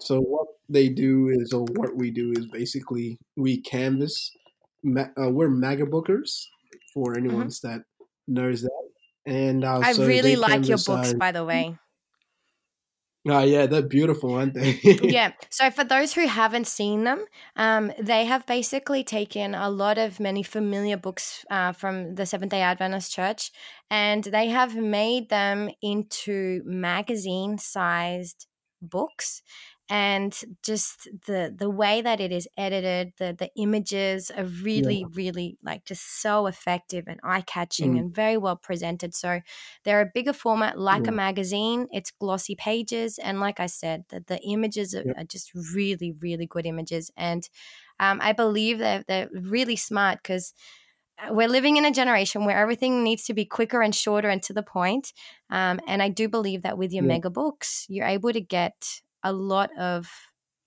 [0.00, 4.30] so what they do is or what we do is basically we canvas
[4.84, 6.44] ma- uh, we're maga bookers
[6.94, 7.82] for anyone that
[8.28, 8.91] knows that.
[9.26, 9.80] And uh.
[9.82, 11.76] I so really like your books, by the way.
[13.28, 14.80] oh yeah, they're beautiful, aren't they?
[15.02, 15.32] yeah.
[15.48, 17.24] So for those who haven't seen them,
[17.56, 22.50] um, they have basically taken a lot of many familiar books uh, from the Seventh
[22.50, 23.52] Day Adventist Church,
[23.90, 28.46] and they have made them into magazine-sized
[28.82, 29.42] books.
[29.94, 35.58] And just the the way that it is edited, the the images are really, really
[35.62, 37.98] like just so effective and eye catching Mm.
[37.98, 39.14] and very well presented.
[39.14, 39.40] So
[39.84, 41.08] they're a bigger format, like Yeah.
[41.08, 41.88] a magazine.
[41.92, 45.16] It's glossy pages, and like I said, the, the images are, Yep.
[45.16, 47.10] are just really, really good images.
[47.16, 47.46] And
[48.00, 50.54] um, I believe that they're really smart because
[51.30, 54.52] we're living in a generation where everything needs to be quicker and shorter and to
[54.52, 55.12] the point.
[55.50, 57.04] Um, and I do believe that with your Yeah.
[57.04, 60.10] mega books, you're able to get a lot of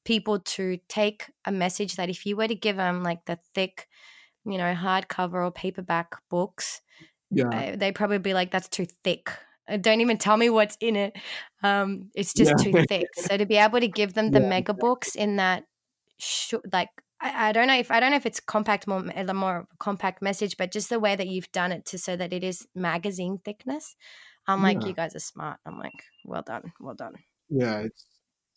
[0.06, 3.88] people to take a message that if you were to give them like the thick,
[4.46, 6.82] you know, hardcover or paperback books,
[7.30, 7.52] Yeah.
[7.52, 9.30] I, they probably be like, "That's too thick."
[9.68, 11.18] Uh, don't even tell me what's in it.
[11.64, 12.60] Um, it's just Yeah.
[12.60, 13.16] too thick.
[13.16, 15.66] So to be able to give them the Yeah, mega books in that,
[16.20, 16.90] sh- like
[17.22, 20.22] I, I don't know if I don't know if it's compact more the more compact
[20.22, 23.40] message, but just the way that you've done it to so that it is magazine
[23.44, 23.96] thickness.
[24.48, 25.60] I'm like, you guys are smart.
[25.66, 27.16] I'm like, well done, well done.
[27.50, 28.06] Yeah, it's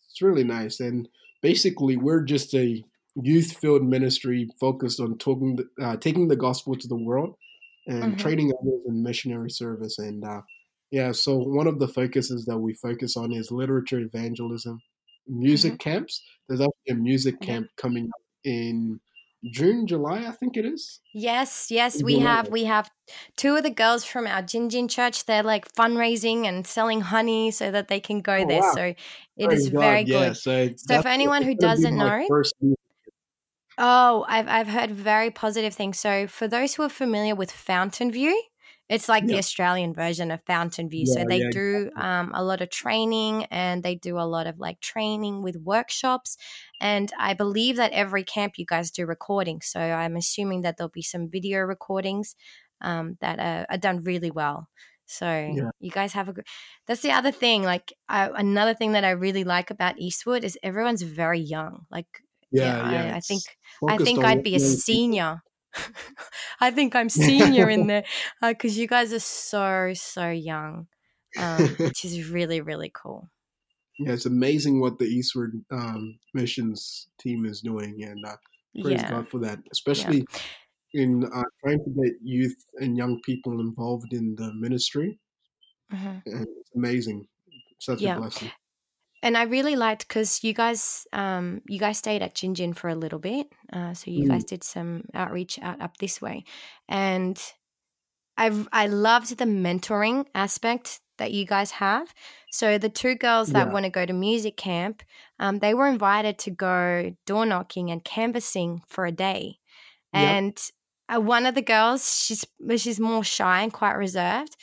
[0.09, 1.09] it's really nice, and
[1.43, 2.85] basically, we're just a
[3.17, 7.35] youth-filled ministry focused on talking, uh, taking the gospel to the world,
[7.87, 8.19] and Mhm.
[8.19, 9.99] training others in missionary service.
[9.99, 10.43] And uh,
[10.91, 14.81] yeah, so one of the focuses that we focus on is literature evangelism,
[15.27, 16.23] music camps.
[16.49, 17.45] There's actually a music Mm-hmm.
[17.47, 19.01] Camp coming up in
[19.45, 21.01] June, July, I think it is.
[21.15, 22.91] Yes, yes, we have we have
[23.37, 25.25] two of the girls from our Jinjin church.
[25.25, 28.61] They're like fundraising and selling honey so that they can go Oh, there.
[28.61, 28.73] wow.
[28.75, 28.97] So it
[29.47, 30.37] Praise is God, very yeah, good.
[30.37, 32.55] So, So for anyone who it's gonna be doesn't know, first
[33.81, 35.99] Oh, I've I've heard very positive things.
[36.01, 38.35] So for those who are familiar with Fountainview,
[38.89, 41.07] it's like the Australian version of Fountainview.
[41.07, 44.59] so they yeah, do um, a lot of training and they do a lot of
[44.59, 46.37] like training with workshops.
[46.81, 49.61] And I believe that every camp you guys do recording.
[49.61, 52.35] So I'm assuming that there'll be some video recordings
[52.81, 54.69] um, that are, are done really well.
[55.07, 55.71] So Yeah.
[55.81, 56.47] you guys have a good.
[56.87, 57.63] That's the other thing.
[57.63, 61.87] Like I, another thing that I really like about Eastwood is everyone's very young.
[61.91, 63.13] Like Yeah, yeah.
[63.13, 65.43] I, I think I think I'd be a senior.
[66.61, 68.05] I think I'm senior in there
[68.43, 70.89] because you guys are so so young,
[71.37, 73.29] um, which is really really cool.
[73.99, 78.37] Yeah, it's amazing what the Eastward um, missions team is doing, and uh,
[78.81, 79.59] praise Yeah, God for that.
[79.73, 80.25] Especially
[80.95, 85.21] in uh, trying to get youth and young people involved in the ministry,
[85.91, 86.23] Mhm.
[86.27, 87.27] and it's amazing.
[87.81, 88.07] Such Yeah.
[88.07, 88.53] a blessing.
[89.23, 92.95] And I really liked because you guys um, you guys stayed at Jinjin for a
[92.95, 94.29] little bit, uh, so you Mm.
[94.29, 96.45] guys did some outreach out up this way,
[96.89, 97.41] and
[98.37, 102.15] I I loved the mentoring aspect that you guys have.
[102.51, 103.73] So the two girls that Yeah.
[103.73, 105.03] want to go to music camp,
[105.41, 109.59] um, they were invited to go door knocking and canvassing for a day,
[110.13, 110.39] Yep.
[110.39, 110.59] and
[111.15, 112.45] uh, one of the girls she's
[112.77, 114.57] she's more shy and quite reserved,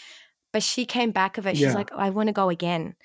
[0.53, 1.57] but she came back of it.
[1.57, 1.75] She's Yeah.
[1.75, 2.95] like, I want to go again.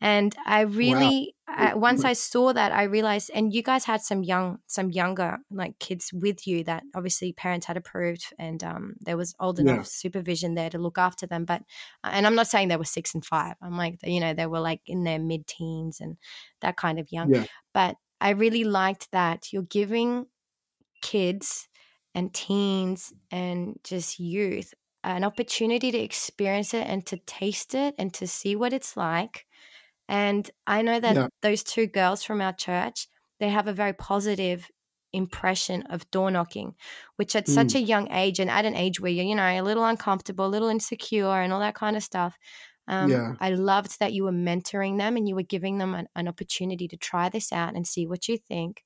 [0.00, 4.22] And I really, I, once I saw that, I realized, and you guys had some
[4.22, 9.16] young, some younger like kids with you that obviously parents had approved, and um, there
[9.16, 9.62] was old Yeah.
[9.72, 11.44] enough supervision there to look after them.
[11.44, 11.62] But,
[12.04, 13.56] uh, and I'm not saying they were six and five.
[13.60, 16.16] I'm like, you know, they were like in their mid teens and
[16.60, 17.34] that kind of young.
[17.34, 17.46] Yeah.
[17.74, 20.26] But I really liked that you're giving
[21.02, 21.68] kids
[22.14, 28.12] and teens and just youth an opportunity to experience it and to taste it and
[28.14, 29.46] to see what it's like.
[30.08, 31.28] And I know that Yeah.
[31.42, 33.08] those two girls from our church,
[33.40, 34.70] they have a very positive
[35.12, 36.74] impression of door knocking,
[37.16, 37.76] which at such Mm.
[37.76, 40.48] a young age and at an age where you're, you know, a little uncomfortable, a
[40.48, 42.36] little insecure and all that kind of stuff.
[42.86, 43.36] Um, Yeah.
[43.38, 46.88] I loved that you were mentoring them and you were giving them an, an opportunity
[46.88, 48.84] to try this out and see what you think.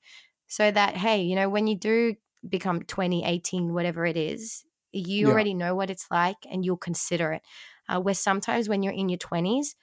[0.49, 2.17] So that, hey, you know, when you do
[2.49, 5.31] become 20, 18, whatever it is, you Yeah.
[5.31, 7.43] already know what it's like and you'll consider it.
[7.89, 9.75] Uh, where sometimes when you're in your 20s,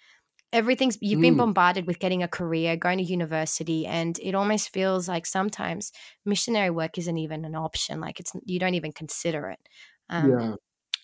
[0.54, 1.44] everything's you've been Mm.
[1.44, 5.92] bombarded with getting a career, going to university, and it almost feels like sometimes
[6.26, 8.00] missionary work isn't even an option.
[8.02, 9.70] Like it's you don't even consider it.
[10.10, 10.56] Um, yeah.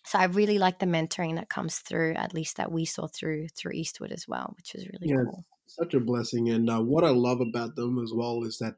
[0.06, 3.50] So I really like the mentoring that comes through, at least that we saw through
[3.50, 5.24] through Eastwood as well, which was really Yeah.
[5.24, 5.46] cool.
[5.68, 6.50] Such a blessing.
[6.50, 8.76] And uh, what I love about them as well is that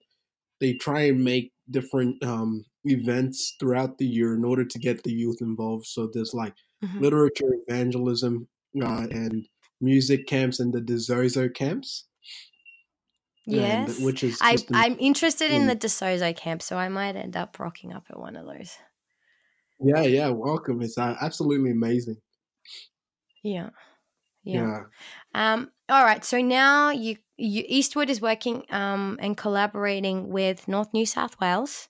[0.60, 5.14] they try and make different um, events throughout the year in order to get the
[5.14, 5.86] youth involved.
[5.88, 7.02] So there's like Mhm.
[7.02, 8.48] literature evangelism
[8.82, 9.48] uh, and
[9.82, 12.06] music camps and the Desozo camps.
[13.48, 15.68] and- Yes, which is I an- I'm interested in Mm.
[15.70, 18.76] the DeSozo camp, so I might end up rocking up at one of those.
[19.80, 20.82] yeah, yeah, welcome.
[20.82, 22.18] It's uh, absolutely amazing.
[23.44, 23.70] Yeah,
[24.44, 24.84] yeah.
[25.34, 25.54] Yeah.
[25.54, 26.26] Um, all right.
[26.26, 31.88] So now you, you Eastwood is working um, and collaborating with North New South Wales.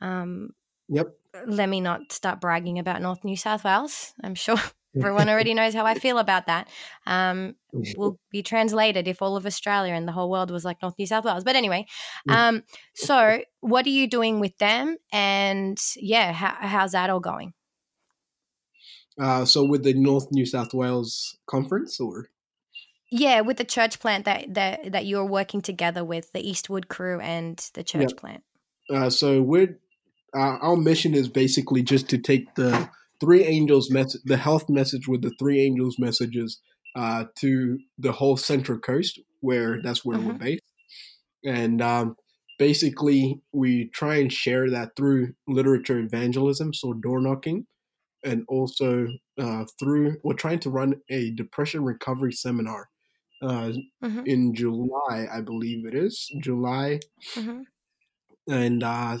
[0.00, 0.50] Um,
[0.90, 1.08] Yep.
[1.46, 4.12] let me not start bragging about North New South Wales.
[4.22, 4.58] I'm sure
[4.96, 6.68] everyone already knows how I feel about that.
[7.06, 7.54] Um,
[7.96, 11.06] will be translated if all of Australia and the whole world was like North New
[11.06, 11.44] South Wales.
[11.44, 11.86] But anyway,
[12.28, 12.62] um,
[12.94, 14.96] so what are you doing with them?
[15.12, 17.54] And yeah, how, how's that all going?
[19.18, 22.30] Uh, so with the North New South Wales conference, or
[23.10, 27.20] Yeah, with the church plant that that that you're working together with the Eastwood crew
[27.20, 28.42] and the church plant.
[28.88, 29.78] uh, so we're
[30.34, 32.88] uh, our mission is basically just to take the
[33.20, 36.60] three angels message, the health message with the three angels messages
[36.96, 40.38] uh, to the whole Central Coast, where that's where we're Mhm.
[40.40, 40.62] based,
[41.44, 42.16] and um,
[42.58, 47.66] basically we try and share that through literature evangelism, so door knocking,
[48.24, 49.06] and also
[49.38, 52.88] uh, through we're trying to run a depression recovery seminar
[53.42, 53.72] uh,
[54.04, 54.20] mm-hmm.
[54.26, 57.00] in July, I believe it is July,
[57.36, 57.62] mm-hmm.
[58.52, 59.18] and uh,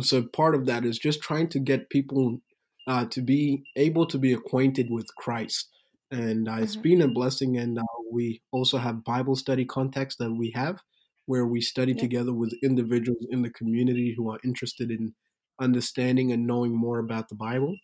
[0.00, 2.40] so part of that is just trying to get people
[2.86, 5.68] uh, to be able to be acquainted with Christ,
[6.10, 6.82] and uh, it's mm-hmm.
[6.82, 7.58] been a blessing.
[7.58, 10.80] And uh, we also have Bible study context that we have
[11.26, 12.00] where we study yeah.
[12.00, 15.14] together with individuals in the community who are interested in
[15.60, 17.76] understanding and knowing more about the Bible.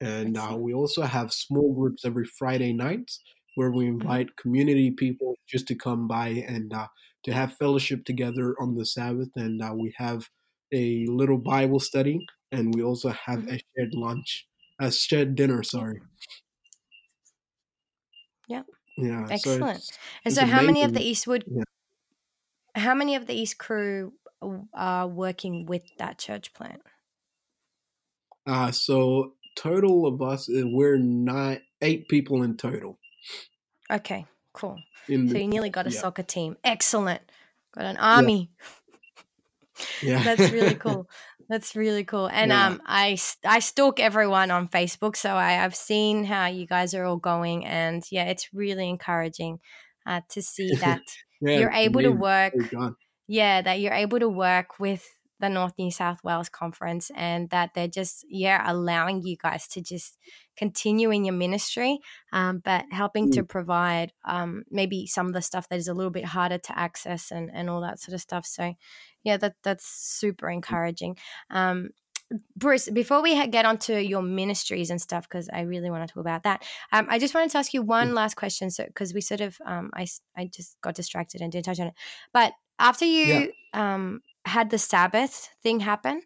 [0.00, 3.20] And uh, we also have small groups every Friday nights
[3.54, 4.00] where we mm-hmm.
[4.00, 4.42] invite mm-hmm.
[4.42, 6.88] community people just to come by and uh,
[7.24, 9.30] to have fellowship together on the Sabbath.
[9.36, 10.28] And uh, we have
[10.72, 12.26] a little Bible study,
[12.56, 13.54] and we also have mm-hmm.
[13.54, 14.46] a shared lunch,
[14.80, 15.62] a shared dinner.
[15.62, 16.00] Sorry.
[18.48, 18.62] Yeah.
[18.96, 19.26] Yeah.
[19.30, 19.82] Excellent.
[19.82, 19.94] So
[20.24, 21.44] and so, how many of the Eastwood?
[21.46, 21.64] Yeah.
[22.74, 24.14] How many of the East crew
[24.74, 26.82] are working with that church plant?
[28.46, 32.98] Uh, so total of us, uh, we're nine, eight people in total.
[33.90, 34.78] Okay, cool.
[35.08, 36.00] In so the, you nearly got a yeah.
[36.00, 36.56] soccer team.
[36.64, 37.22] Excellent.
[37.74, 38.50] Got an army.
[40.02, 40.10] Yeah.
[40.10, 40.22] yeah.
[40.36, 41.08] That's really cool.
[41.48, 42.26] That's really cool.
[42.26, 42.66] And yeah.
[42.66, 47.04] um, I I stalk everyone on Facebook, so I, I've seen how you guys are
[47.04, 49.60] all going, and yeah, it's really encouraging
[50.06, 51.02] uh, to see that
[51.40, 52.54] yeah, you're able to work.
[53.28, 55.04] Yeah, that you're able to work with
[55.38, 59.80] the North New South Wales Conference and that they're just, yeah, allowing you guys to
[59.80, 60.18] just
[60.56, 61.98] continue in your ministry,
[62.32, 63.32] um, but helping mm.
[63.34, 66.78] to provide um, maybe some of the stuff that is a little bit harder to
[66.78, 68.46] access and, and all that sort of stuff.
[68.46, 68.74] So,
[69.24, 70.54] yeah, that that's super mm.
[70.54, 71.16] encouraging.
[71.50, 71.90] Um,
[72.56, 76.20] Bruce, before we get onto your ministries and stuff, because I really want to talk
[76.20, 78.14] about that, um, I just wanted to ask you one mm.
[78.14, 78.70] last question.
[78.70, 80.06] So, because we sort of, um, I,
[80.36, 81.94] I just got distracted and didn't touch on it.
[82.32, 83.94] But after you yeah.
[83.94, 86.22] um, had the Sabbath thing happen,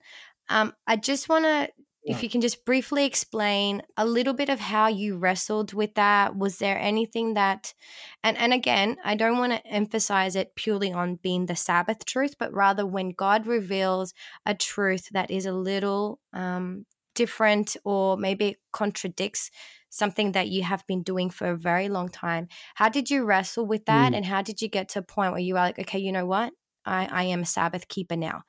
[0.48, 1.68] um, I just want to
[2.02, 6.34] if you can just briefly explain a little bit of how you wrestled with that.
[6.34, 7.74] Was there anything that
[8.22, 12.34] and and again i don't want to emphasize it purely on being the sabbath truth
[12.38, 14.14] but rather when god reveals
[14.46, 19.50] a truth that is a little um, different or maybe contradicts
[19.88, 23.66] something that you have been doing for a very long time how did you wrestle
[23.66, 24.16] with that mm.
[24.16, 26.26] and how did you get to a point where you were like okay you know
[26.26, 26.52] what
[26.84, 28.42] i, I am a sabbath keeper now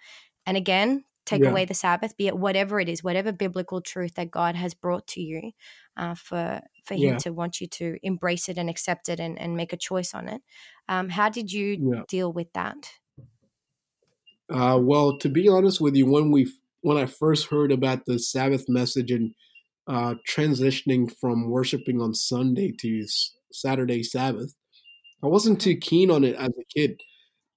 [0.46, 1.50] and again take yeah.
[1.50, 5.08] away the Sabbath, be it whatever it is, whatever biblical truth that God has brought
[5.08, 5.52] to you,
[5.98, 7.18] uh, for for Him yeah.
[7.20, 10.28] to want you to embrace it and accept it and, and make a choice on
[10.28, 10.42] it.
[10.90, 12.02] Um, how did you yeah.
[12.08, 12.92] deal with that?
[14.52, 16.52] Uh, well, to be honest with you, when we
[16.82, 19.34] when I first heard about the Sabbath message and
[19.88, 23.06] uh, transitioning from worshiping on Sunday to
[23.52, 24.56] Saturday Sabbath,
[25.24, 25.72] I wasn't mm-hmm.
[25.72, 27.02] too keen on it as a kid.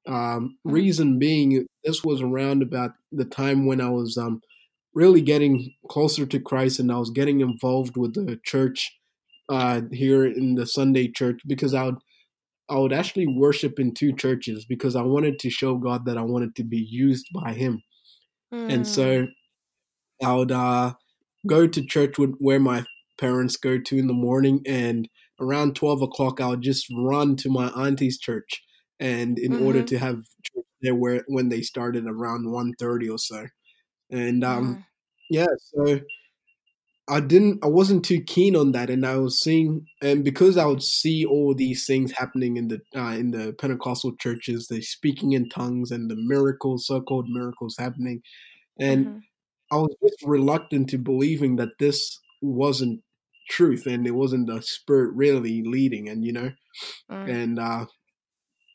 [0.06, 0.70] Um, mm-hmm.
[0.70, 4.40] reason being, this was around about the time when I was um,
[4.94, 8.92] really getting closer to Christ and I was getting involved with the church
[9.48, 11.96] uh, here in the Sunday church because I would
[12.70, 16.22] I would actually worship in two churches because I wanted to show God that I
[16.22, 17.82] wanted to be used by Him,
[18.52, 18.72] mm.
[18.72, 19.26] and so
[20.24, 20.94] I would uh,
[21.46, 22.86] go to church with, where my
[23.18, 25.06] parents go to in the morning, and
[25.38, 28.63] around twelve o'clock I would just run to my auntie's church
[29.00, 29.66] and in mm-hmm.
[29.66, 33.46] order to have church there where when they started around 1.30 or so
[34.10, 34.84] and um mm.
[35.30, 36.00] yeah so
[37.08, 40.64] i didn't i wasn't too keen on that and i was seeing and because i
[40.64, 45.32] would see all these things happening in the uh, in the pentecostal churches the speaking
[45.32, 48.20] in tongues and the miracles so-called miracles happening
[48.78, 49.18] and mm-hmm.
[49.72, 53.00] i was just reluctant to believing that this wasn't
[53.48, 56.50] truth and it wasn't the spirit really leading and you know
[57.10, 57.30] mm.
[57.30, 57.84] and uh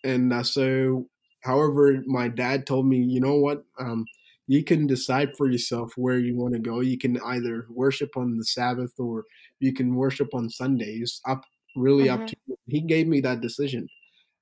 [0.04, 1.08] and uh, so,
[1.43, 4.06] however, my dad told me, you know what, um,
[4.47, 6.80] you can decide for yourself where you want to go.
[6.80, 9.26] You can either worship on the Sabbath or
[9.60, 11.22] you can worship on Sundays.
[11.28, 11.43] Up,
[11.76, 12.24] really mm-hmm.
[12.24, 12.58] up to you.
[12.68, 13.88] He gave me that decision.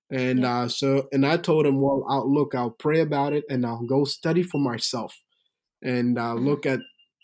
[0.09, 0.61] And yeah.
[0.61, 3.85] uh, so, and I told him, well, I'll look, I'll pray about it and I'll
[3.85, 5.13] go study for myself
[5.81, 6.47] and uh, mm-hmm.
[6.47, 6.79] look at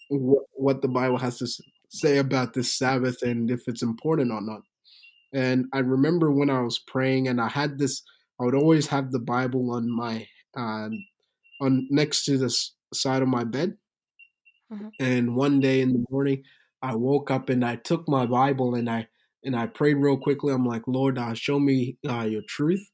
[0.09, 1.47] wh- what the Bible has to
[1.89, 4.61] say about this Sabbath and if it's important or not.
[5.33, 8.03] And I remember when I was praying and I had this
[8.39, 10.27] I would always have the Bible on my
[10.57, 10.89] uh,
[11.61, 12.53] on next to the
[12.93, 13.77] side of my bed.
[14.71, 14.87] Mm-hmm.
[14.99, 16.43] And one day in the morning,
[16.81, 19.07] I woke up and I took my Bible and I
[19.43, 20.53] and I prayed real quickly.
[20.53, 22.85] I'm like, Lord, uh, show me uh, your truth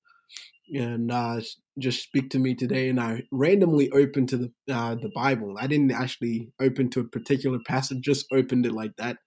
[0.74, 1.42] and uh,
[1.78, 2.90] just speak to me today.
[2.90, 5.56] And I randomly opened to the uh, the Bible.
[5.60, 9.18] I didn't actually open to a particular passage; just opened it like that,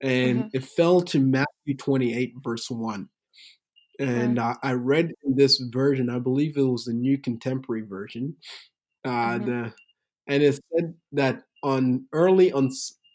[0.00, 0.48] and mm-hmm.
[0.52, 3.08] it fell to Matthew 28, verse one
[4.00, 6.08] and uh, I read this version.
[6.08, 8.36] I believe it was the New Contemporary version.
[9.04, 9.46] Uh, mm-hmm.
[9.46, 9.72] the,
[10.26, 12.70] and it said that on early on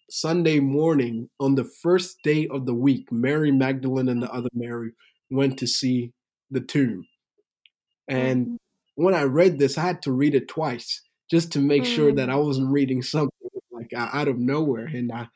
[0.10, 4.92] Sunday morning on the first day of the week, Mary Magdalene and the other Mary
[5.32, 6.12] went to see
[6.52, 7.08] the tomb.
[8.08, 8.58] And mm.
[8.96, 12.30] when I read this, I had to read it twice just to make sure that
[12.30, 12.46] I mm.
[12.46, 13.32] wasn't reading something
[13.72, 14.86] like out of nowhere.
[14.86, 15.28] And I,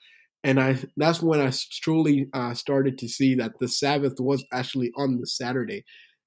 [0.43, 4.91] and I, that's when I truly uh, started to see that the Sabbath was actually
[4.95, 5.83] on the Saturday,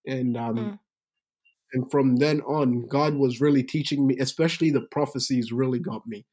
[0.07, 0.79] and um, mm.
[1.73, 6.27] and from then on, God was really teaching me, especially the prophecies really got me.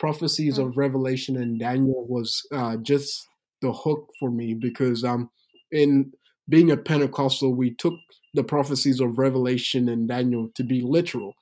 [0.00, 0.66] Prophecies mm.
[0.66, 3.28] of Revelation and Daniel was uh, just
[3.60, 5.30] the hook for me because um,
[5.70, 6.12] in
[6.48, 7.94] being a Pentecostal, we took
[8.34, 11.34] the prophecies of Revelation and Daniel to be literal,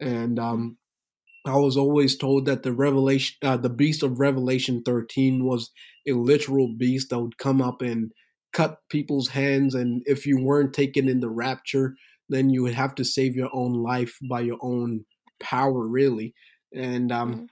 [0.00, 0.76] and um,
[1.46, 5.70] I was always told that the revelation, uh, the beast of Revelation 13 was
[6.06, 8.12] a literal beast that would come up and
[8.52, 9.74] cut people's hands.
[9.74, 11.94] And if you weren't taken in the rapture,
[12.28, 15.04] then you would have to save your own life by your own
[15.40, 16.34] power, really.
[16.74, 17.44] And um, mm-hmm.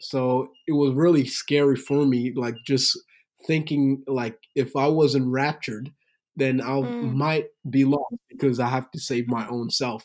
[0.00, 2.98] so it was really scary for me, like just
[3.46, 5.90] thinking like if I wasn't raptured,
[6.36, 7.12] then I mm.
[7.14, 10.04] might be lost because I have to save my own self.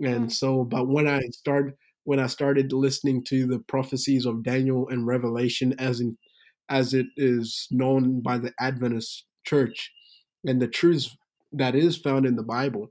[0.00, 0.32] And mm.
[0.32, 1.74] so, but when I started
[2.06, 6.16] when I started listening to the prophecies of Daniel and Revelation as in
[6.68, 9.92] as it is known by the Adventist church
[10.44, 11.16] and the truths
[11.52, 12.88] that is found in the Bible,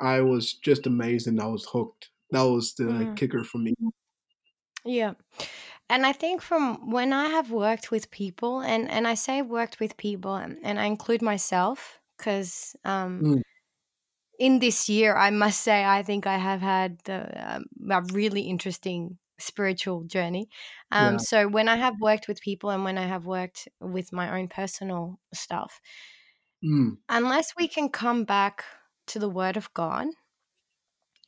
[0.00, 2.08] I was just amazed and I was hooked.
[2.30, 3.16] That was the mm.
[3.16, 3.74] kicker for me.
[4.84, 5.14] Yeah.
[5.88, 9.78] And I think from when I have worked with people, and, and I say worked
[9.78, 13.42] with people, and, and I include myself because um, mm
[14.40, 19.18] in this year, I must say, I think I have had um, a really interesting
[19.38, 20.48] spiritual journey.
[20.90, 21.18] Um, yeah.
[21.18, 24.48] So when I have worked with people and when I have worked with my own
[24.48, 25.80] personal stuff,
[26.64, 26.96] mm.
[27.10, 28.64] unless we can come back
[29.08, 30.06] to the Word of God,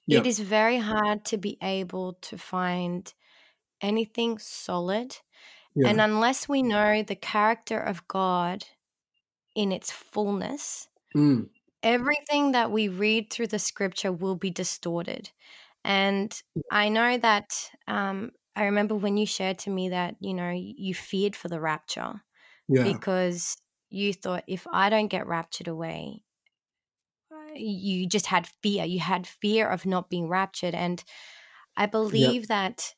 [0.06, 0.20] yeah.
[0.20, 3.12] it is very hard to be able to find
[3.82, 5.18] anything solid.
[5.74, 5.90] Yeah.
[5.90, 8.64] And unless we know the character of God
[9.54, 11.46] in its fullness, mm
[11.82, 15.30] everything that we read through the scripture will be distorted.
[15.84, 16.32] And
[16.70, 20.94] I know that um, I remember when you shared to me that, you know, you
[20.94, 22.22] feared for the rapture
[22.68, 22.84] yeah.
[22.84, 23.56] because
[23.90, 26.22] you thought, if I don't get raptured away,
[27.32, 28.84] uh, you just had fear.
[28.84, 30.74] You had fear of not being raptured.
[30.74, 31.02] And
[31.76, 32.48] I believe yep.
[32.48, 32.94] that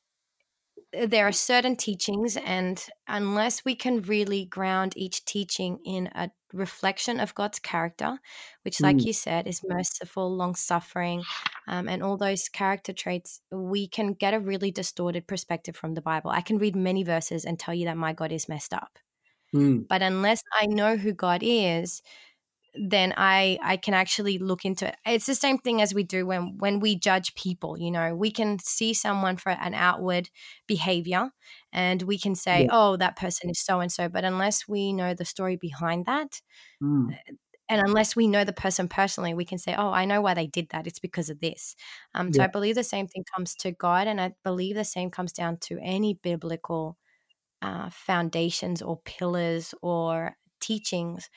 [1.07, 7.21] there are certain teachings, and unless we can really ground each teaching in a reflection
[7.21, 8.19] of God's character,
[8.63, 9.07] which, like mm.
[9.07, 11.23] you said, is merciful, long suffering,
[11.67, 16.03] um, and all those character traits, we can get a really distorted perspective from the
[16.03, 16.31] Bible.
[16.31, 18.99] I can read many verses and tell you that my God is messed up.
[19.55, 19.87] Mm.
[19.89, 22.03] But unless I know who God is,
[22.75, 24.97] then I I can actually look into it.
[25.07, 28.14] It's the same thing as we do when when we judge people, you know.
[28.16, 30.31] We can see someone for an outward
[30.66, 31.31] behavior
[31.72, 32.70] and we can say, yeah.
[32.70, 36.41] "Oh, that person is so and so," but unless we know the story behind that,
[36.81, 37.18] mm.
[37.68, 40.47] And unless we know the person personally, we can say, "Oh, I know why they
[40.47, 40.87] did that.
[40.87, 41.75] It's because of this."
[42.14, 42.43] Um, yeah.
[42.43, 45.33] So I believe the same thing comes to God, and I believe the same comes
[45.33, 46.99] down to any biblical
[47.62, 51.31] uh, foundations or pillars or teachings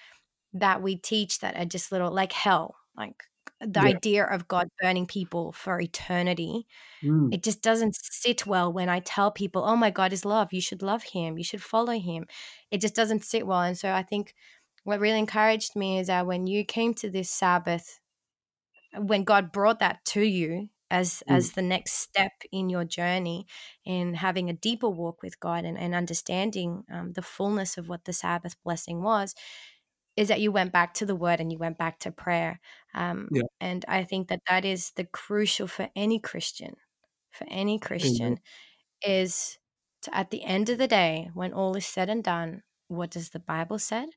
[0.54, 3.24] that we teach that are just little like hell, like
[3.60, 3.88] the yeah.
[3.88, 6.68] idea of God burning people for eternity.
[7.04, 7.34] Mm.
[7.34, 10.54] It just doesn't sit well when I tell people, oh my God is love.
[10.54, 11.38] You should love him.
[11.38, 12.26] You should follow him.
[12.72, 13.62] It just doesn't sit well.
[13.62, 14.36] And so I think
[14.84, 18.00] what really encouraged me is that when you came to this Sabbath,
[18.96, 21.36] when God brought that to you as mm.
[21.36, 23.46] as the next step in your journey
[23.86, 28.06] in having a deeper walk with God and, and understanding um, the fullness of what
[28.06, 29.36] the Sabbath blessing was,
[30.18, 32.60] is that you went back to the word and you went back to prayer.
[32.96, 33.44] Um, yeah.
[33.62, 36.76] And I think that that is the crucial for any Christian,
[37.32, 39.12] for any Christian, mm-hmm.
[39.12, 39.60] is
[40.02, 43.30] to, at the end of the day, when all is said and done, what does
[43.30, 44.10] the Bible said?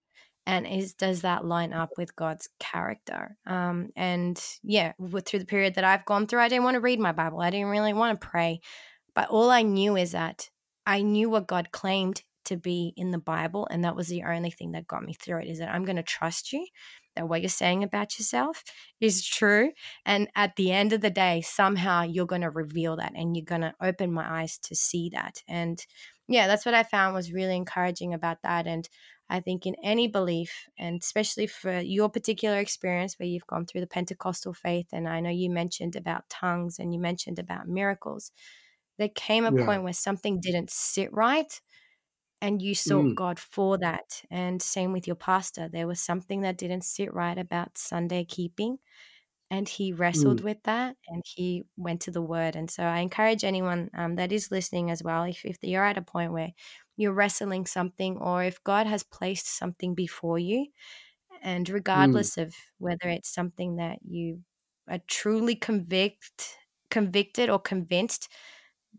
[0.46, 3.36] And is does that line up with God's character?
[3.46, 6.80] Um, and yeah, with, through the period that I've gone through, I didn't want to
[6.80, 7.40] read my Bible.
[7.40, 8.60] I didn't really want to pray,
[9.14, 10.48] but all I knew is that
[10.86, 13.66] I knew what God claimed to be in the Bible.
[13.70, 15.96] And that was the only thing that got me through it is that I'm going
[15.96, 16.66] to trust you
[17.16, 18.62] that what you're saying about yourself
[19.00, 19.72] is true.
[20.06, 23.44] And at the end of the day, somehow you're going to reveal that and you're
[23.44, 25.42] going to open my eyes to see that.
[25.48, 25.84] And
[26.28, 28.66] yeah, that's what I found was really encouraging about that.
[28.66, 28.88] And
[29.28, 33.82] I think in any belief, and especially for your particular experience where you've gone through
[33.82, 38.32] the Pentecostal faith, and I know you mentioned about tongues and you mentioned about miracles,
[38.98, 39.64] there came a yeah.
[39.64, 41.60] point where something didn't sit right
[42.42, 43.14] and you sought mm.
[43.14, 44.22] God for that.
[44.30, 45.68] And same with your pastor.
[45.68, 48.78] There was something that didn't sit right about Sunday keeping,
[49.50, 50.44] and he wrestled mm.
[50.44, 52.56] with that and he went to the word.
[52.56, 55.98] And so I encourage anyone um, that is listening as well, if, if you're at
[55.98, 56.52] a point where
[56.96, 60.66] you're wrestling something or if God has placed something before you,
[61.42, 64.40] and Mm, regardless of whether it's something that you
[64.88, 66.56] are truly convict
[66.90, 68.28] convicted or convinced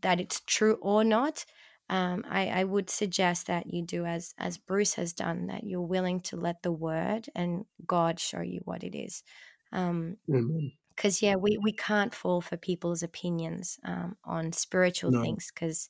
[0.01, 1.45] that it's true or not,
[1.91, 5.81] um, I, I would suggest that you do as as Bruce has done, that you're
[5.81, 9.23] willing to let the word and God show you what it is.
[9.73, 10.17] Um,
[10.95, 15.23] because yeah we, we can't fall for people's opinions um, on spiritual No.
[15.23, 15.89] things because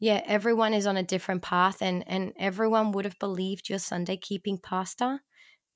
[0.00, 4.16] yeah everyone is on a different path and and everyone would have believed your sunday
[4.16, 5.20] keeping pastor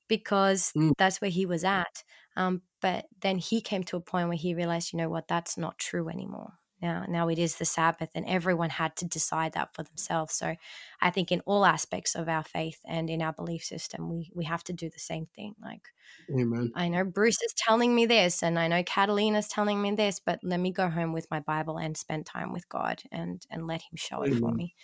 [0.09, 2.05] because Mm, that's where he was at.
[2.37, 5.28] Um, but then he came to a point where he realized you know what?
[5.28, 9.52] That's not true anymore now now it is the sabbath and everyone had to decide
[9.52, 10.54] that for themselves so
[11.00, 14.44] i think in all aspects of our faith and in our belief system we we
[14.44, 15.88] have to do the same thing like
[16.30, 16.72] amen.
[16.74, 20.40] I know Bruce is telling me this, and I know Catalina's telling me this, but
[20.42, 23.82] let me go home with my Bible and spend time with God and and let
[23.82, 24.74] Him show it for me.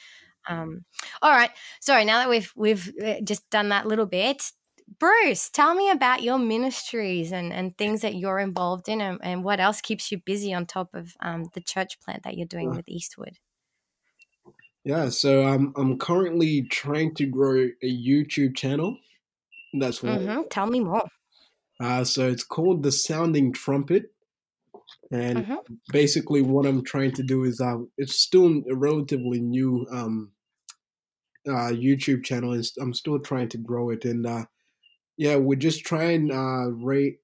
[0.49, 0.84] Um,
[1.20, 1.51] all right.
[1.80, 2.05] Sorry.
[2.05, 4.53] Now that we've we've uh, just done that little bit,
[4.99, 9.45] Bruce, tell me about your ministries and and things that you're involved in, and, and
[9.45, 12.74] what else keeps you busy on top of um, the church plant that you're doing
[12.74, 13.39] with Eastwood.
[14.85, 18.99] yeah, so I'm I'm currently trying to grow a YouTube channel.
[19.74, 20.20] That's what.
[20.20, 20.43] Mm-hmm.
[20.51, 21.05] Tell me more.
[21.80, 24.12] Uh, so it's called the Sounding Trumpet,
[25.11, 25.74] and Mm-hmm.
[25.91, 30.33] basically what I'm trying to do is uh, it's still a relatively new um,
[31.49, 32.53] uh, YouTube channel.
[32.53, 34.47] Is I'm still trying to grow it, and uh,
[35.17, 37.19] yeah, we're just trying uh, rate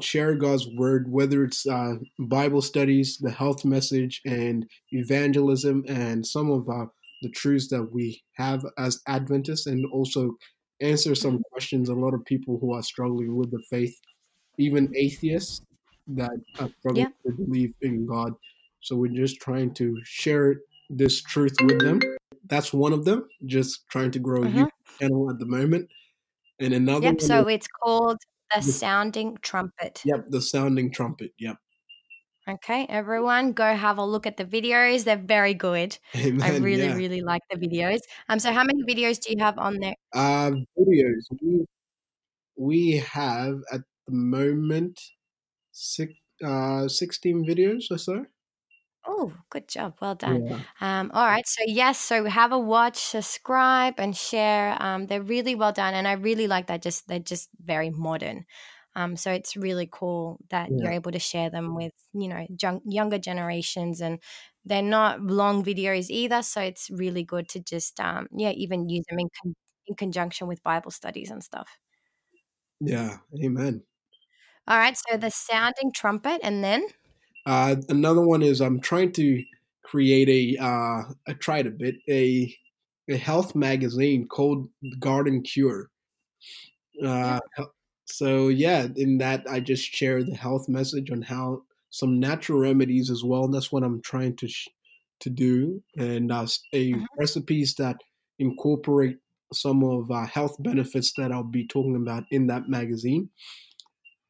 [0.00, 6.50] share God's word, whether it's uh, Bible studies, the health message, and evangelism, and some
[6.50, 6.86] of uh,
[7.22, 10.34] the truths that we have as Adventists, and also
[10.80, 13.96] answer some questions a lot of people who are struggling with the faith,
[14.58, 15.62] even atheists
[16.08, 17.30] that are struggling Yeah.
[17.30, 18.34] to believe in God.
[18.80, 20.56] So we're just trying to share
[20.90, 22.00] this truth with them.
[22.48, 23.28] That's one of them.
[23.46, 24.62] Just trying to grow a Mm-hmm.
[24.62, 25.88] YouTube channel at the moment,
[26.60, 27.14] and another Yep.
[27.14, 28.18] one is So it's called
[28.54, 30.04] the the, sounding trumpet.
[30.04, 31.32] yep, the sounding trumpet.
[31.38, 31.56] Yep.
[32.48, 35.04] Okay, everyone, go have a look at the videos.
[35.04, 35.98] They're very good.
[36.40, 36.94] I really, Yeah.
[36.94, 37.98] really like the videos.
[38.28, 39.94] Um, so how many videos do you have on there?
[40.14, 41.24] Uh, videos.
[41.42, 41.66] We
[42.56, 45.00] we have at the moment
[45.72, 48.26] six, uh, 16 videos or so.
[49.08, 49.96] Oh, good job.
[50.00, 50.44] Well done.
[50.46, 50.64] Yeah.
[50.80, 51.46] Um, all right.
[51.46, 54.76] So yes, so have a watch, subscribe, and share.
[54.82, 56.82] Um, they're really well done, and I really like that.
[56.82, 58.46] Just they're just very modern.
[58.96, 60.76] Um, so it's really cool that Yeah.
[60.76, 62.46] you're able to share them with you know
[62.84, 64.20] younger generations, and
[64.64, 66.42] they're not long videos either.
[66.42, 69.54] So it's really good to just um, yeah, even use them in con-
[69.86, 71.78] in conjunction with Bible studies and stuff.
[72.80, 73.18] Yeah.
[73.42, 73.84] Amen.
[74.68, 74.96] All right.
[74.96, 76.86] So the sounding trumpet, and then
[77.46, 79.44] Uh, another one is I'm trying to
[79.82, 82.54] create a uh, I tried a bit a
[83.08, 84.68] a health magazine called
[85.00, 85.90] Garden Cure.
[87.02, 87.40] Uh,
[88.06, 93.10] so yeah, in that I just share the health message on how some natural remedies
[93.10, 93.48] as well.
[93.48, 94.68] That's what I'm trying to sh-
[95.20, 97.06] to do, and uh, a Mhm.
[97.18, 98.02] recipes that
[98.38, 99.18] incorporate
[99.52, 103.30] some of uh, health benefits that I'll be talking about in that magazine.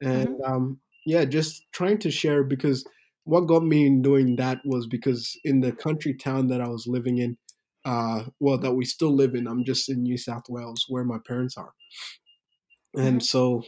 [0.01, 0.41] And Mhm.
[0.45, 2.85] um, yeah, just trying to share because
[3.27, 6.87] what got me in doing that was because in the country town that I was
[6.89, 7.39] living in,
[7.85, 11.19] uh, well, that we still live in, I'm just in New South Wales where my
[11.27, 11.75] parents are.
[12.97, 13.23] And Mhm.
[13.23, 13.65] so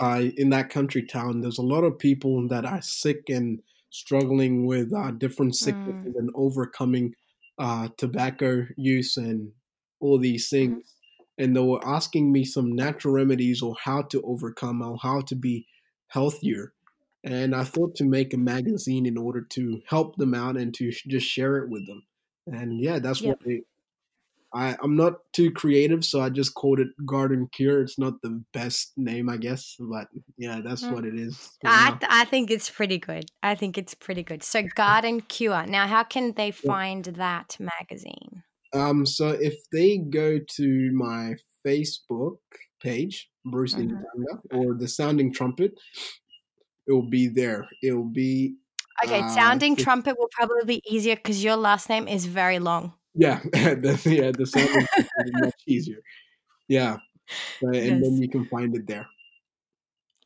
[0.00, 4.66] uh, in that country town, there's a lot of people that are sick and struggling
[4.66, 6.06] with uh, different Mm.
[6.06, 7.14] sicknesses and overcoming
[7.58, 9.52] uh, tobacco use and
[10.00, 10.80] all these Mhm.
[10.80, 10.94] things.
[11.38, 15.34] And they were asking me some natural remedies or how to overcome or how to
[15.34, 15.66] be
[16.08, 16.74] healthier.
[17.26, 20.92] And I thought to make a magazine in order to help them out and to
[20.92, 22.06] sh- just share it with them.
[22.46, 23.40] And yeah, that's Yep.
[23.40, 23.64] what it,
[24.54, 27.82] I, I'm not too creative, so I just called it Garden Cure.
[27.82, 30.06] It's not the best name, I guess, but
[30.38, 30.92] yeah, that's Mm.
[30.92, 33.26] what it is I th- I think it's pretty good.
[33.42, 34.42] I think it's pretty good.
[34.44, 35.66] So Garden Cure.
[35.66, 38.44] Now, how can they find that magazine?
[38.72, 41.34] Um, so if they go to my
[41.66, 42.38] Facebook
[42.80, 43.90] page, Bruce Mhm.
[43.90, 45.72] Intanga, or the Sounding Trumpet,
[46.86, 47.68] it will be there.
[47.82, 48.56] It will be
[49.04, 52.94] Okay, uh, sounding trumpet will probably be easier because your last name is very long.
[53.14, 54.86] yeah, the, yeah, the Sounding
[55.18, 56.02] is much easier.
[56.68, 56.98] Yeah,
[57.62, 59.08] so- and then you can find it there.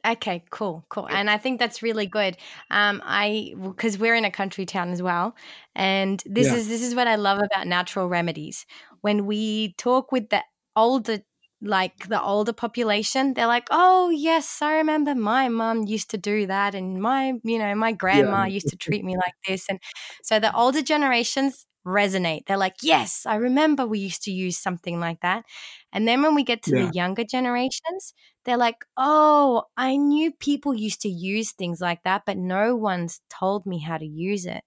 [0.07, 1.07] Okay, cool, cool.
[1.11, 2.39] And I think that's really good.
[2.71, 5.37] Um, I because we're in a country town as well,
[5.75, 6.57] and this Yeah.
[6.57, 8.65] is this is what I love about natural remedies.
[9.03, 10.43] When we talk with the
[10.75, 11.19] older
[11.63, 16.47] like the older population, they're like, "Oh, yes, I remember my mum used to do
[16.47, 19.81] that and my, you know, my grandma used to treat me like this." And
[20.23, 22.47] so the older generations resonate.
[22.47, 25.45] They're like, yes, I remember we used to use something like that.
[25.93, 26.77] And then when we get to Yeah.
[26.77, 32.25] the younger generations, they're like, oh, I knew people used to use things like that,
[32.27, 34.63] but no one's told me how to use it.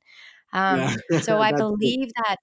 [0.53, 1.19] Um, yeah.
[1.19, 1.53] so I it.
[1.53, 2.37] believe that,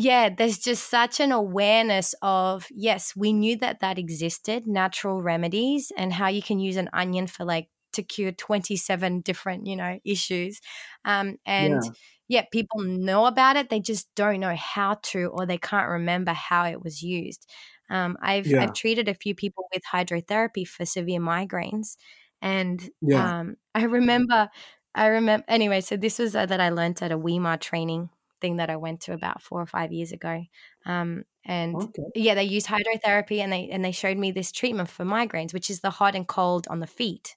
[0.00, 5.90] yeah, there's just such an awareness of, yes, we knew that that existed, natural remedies,
[5.96, 9.98] and how you can use an onion for like to cure 27 different, you know,
[10.04, 10.60] issues.
[11.04, 11.92] Um, and Yeah.
[12.28, 16.32] yeah, people know about it, they just don't know how to, or they can't remember
[16.32, 17.50] how it was used.
[17.90, 18.60] Um, I've Yeah.
[18.60, 21.96] I've treated a few people with hydrotherapy for severe migraines,
[22.42, 23.32] and Yeah.
[23.32, 24.48] um, I remember,
[24.94, 25.80] I remember anyway.
[25.80, 28.10] So this was uh, that I learned at a WEMA training
[28.40, 30.44] thing that I went to about four or five years ago.
[30.86, 32.02] Um, and Okay.
[32.14, 35.70] yeah, they use hydrotherapy, and they and they showed me this treatment for migraines, which
[35.70, 37.36] is the hot and cold on the feet.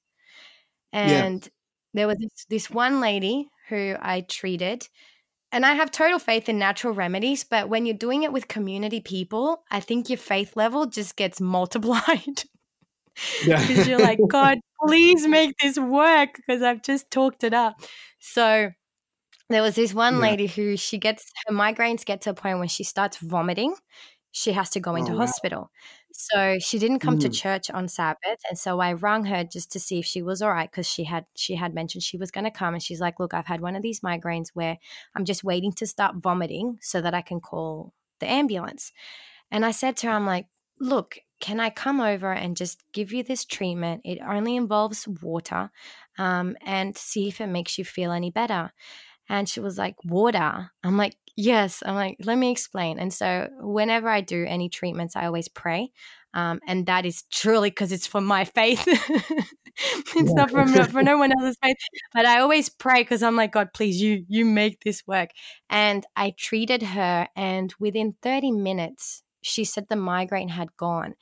[1.03, 1.23] Yeah.
[1.23, 1.47] And
[1.93, 4.87] there was this, this one lady who I treated,
[5.51, 9.01] and I have total faith in natural remedies, but when you're doing it with community
[9.01, 12.43] people, I think your faith level just gets multiplied
[13.39, 13.67] Yeah.
[13.67, 17.75] because you're like, God, please make this work because I've just talked it up.
[18.19, 18.71] So
[19.53, 20.35] there was this one Yeah.
[20.35, 23.75] lady who she gets her migraines get to a point when she starts vomiting.
[24.31, 25.31] She has to go into Oh, wow.
[25.31, 25.71] hospital.
[26.13, 27.41] So she didn't come to Mm.
[27.41, 30.51] church on Sabbath, and so I rang her just to see if she was all
[30.51, 33.19] right because she had she had mentioned she was going to come, and she's like,
[33.19, 34.77] "Look, I've had one of these migraines where
[35.15, 38.91] I'm just waiting to start vomiting so that I can call the ambulance."
[39.51, 40.47] And I said to her, "I'm like,
[40.79, 44.01] look, can I come over and just give you this treatment?
[44.05, 45.71] It only involves water,
[46.17, 48.71] um, and see if it makes you feel any better."
[49.31, 50.71] And she was like, Water.
[50.83, 51.81] I'm like, Yes.
[51.85, 52.99] I'm like, Let me explain.
[52.99, 55.91] And so, whenever I do any treatments, I always pray.
[56.33, 58.83] Um, and that is truly because it's for my faith.
[60.15, 61.77] it's not from for no one else's faith,
[62.13, 65.29] but I always pray because I'm like, God, please, you you make this work.
[65.69, 71.15] And I treated her, and within 30 minutes, she said the migraine had gone.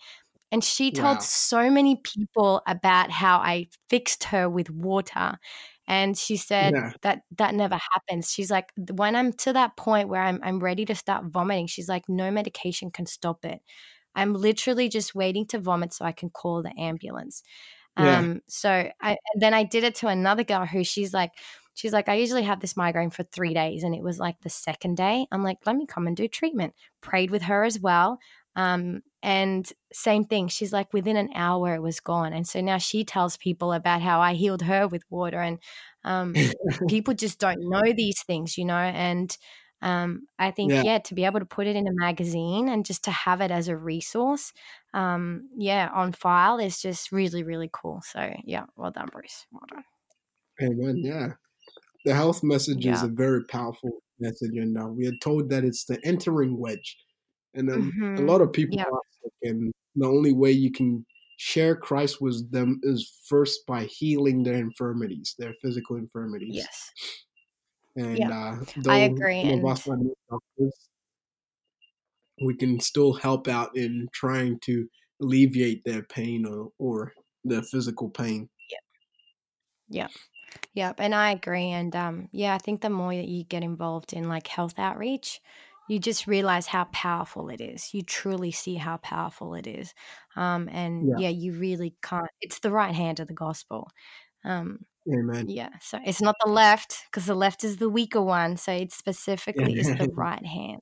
[0.51, 1.23] And she told Wow.
[1.23, 5.37] so many people about how I fixed her with water.
[5.89, 6.93] And she said Yeah.
[7.03, 8.31] that that never happens.
[8.31, 11.89] She's like, when I'm to that point where I'm I'm ready to start vomiting, she's
[11.89, 13.61] like, no medication can stop it.
[14.15, 17.43] I'm literally just waiting to vomit so I can call the ambulance.
[17.97, 18.23] Yeah.
[18.23, 21.31] Um, so I then I did it to another girl who she's like,
[21.73, 24.49] she's like, I usually have this migraine for three days, and it was like the
[24.49, 25.27] second day.
[25.31, 26.73] I'm like, let me come and do treatment.
[27.01, 28.19] Prayed with her as well.
[28.59, 30.47] Um, and same thing.
[30.47, 32.33] She's like, within an hour, it was gone.
[32.33, 35.39] And so now she tells people about how I healed her with water.
[35.39, 35.59] And
[36.03, 36.33] um,
[36.87, 38.75] people just don't know these things, you know.
[38.75, 39.35] And
[39.81, 40.83] um, I think, Yeah.
[40.83, 40.99] yeah.
[40.99, 43.67] to be able to put it in a magazine and just to have it as
[43.69, 44.51] a resource,
[44.93, 48.01] um, yeah, on file is just really, really cool.
[48.05, 49.45] So, yeah, well done, Bruce.
[49.51, 49.83] Well done.
[50.61, 50.97] Amen.
[50.97, 51.27] Yeah.
[52.05, 55.85] The health message is a very powerful message, and uh, we are told that it's
[55.85, 56.97] the entering wedge.
[57.53, 58.21] And um, a Mhm.
[58.21, 58.85] lot of people Yeah.
[59.43, 61.05] and the only way you can
[61.37, 66.55] share Christ with them is first by healing their infirmities, their physical infirmities.
[66.55, 66.91] Yes.
[67.95, 68.31] And Yeah.
[68.31, 69.41] uh, though I agree.
[69.47, 69.97] of And us are
[70.29, 70.89] doctors,
[72.41, 74.87] we can still help out in trying to
[75.21, 78.49] alleviate their pain or, or their physical pain.
[78.69, 78.81] Yep.
[79.89, 80.11] Yep.
[80.73, 80.95] Yep.
[80.99, 81.69] And I agree.
[81.69, 85.41] And um, yeah, I think the more that you get involved in like health outreach,
[85.89, 87.93] you just realize how powerful it is.
[87.93, 89.93] You truly see how powerful it is.
[90.35, 91.19] Um, and Yeah.
[91.19, 93.89] yeah, you really can't, it's the right hand of the gospel.
[94.45, 95.47] Um, Amen.
[95.47, 95.69] yeah.
[95.81, 98.57] So it's not the left because the left is the weaker one.
[98.57, 100.81] So it's specifically is the right hand.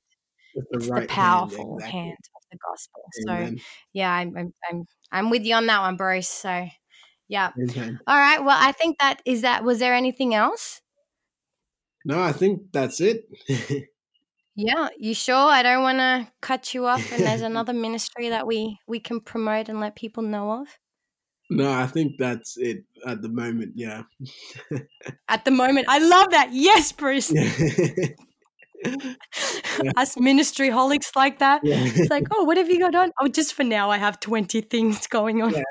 [0.54, 2.02] With the It's the right hand, powerful exactly.
[2.02, 3.02] hand of the gospel.
[3.26, 3.50] So
[3.92, 6.28] yeah, I'm, I'm, I'm, I'm with you on that one, Bruce.
[6.28, 6.68] So
[7.28, 7.52] yeah.
[7.58, 7.98] Amen.
[8.06, 8.44] All right.
[8.44, 9.64] Well, I think that is that.
[9.64, 10.80] Was there anything else?
[12.04, 13.28] No, I think that's it.
[14.60, 15.36] Yeah, you sure?
[15.36, 17.12] I don't want to cut you off.
[17.12, 20.66] And there's another ministry that we we can promote and let people know of.
[21.50, 23.72] no, I think that's it at the moment.
[23.76, 24.02] Yeah.
[25.28, 26.50] At the moment, I love that.
[26.52, 27.30] Yes, Bruce.
[27.32, 27.50] yeah.
[29.96, 31.60] Us ministry holics like that.
[31.64, 31.78] yeah.
[31.80, 33.12] It's like, oh, what have you got on?
[33.20, 35.52] Oh, just for now, I have twenty things going on.
[35.54, 35.62] Yeah.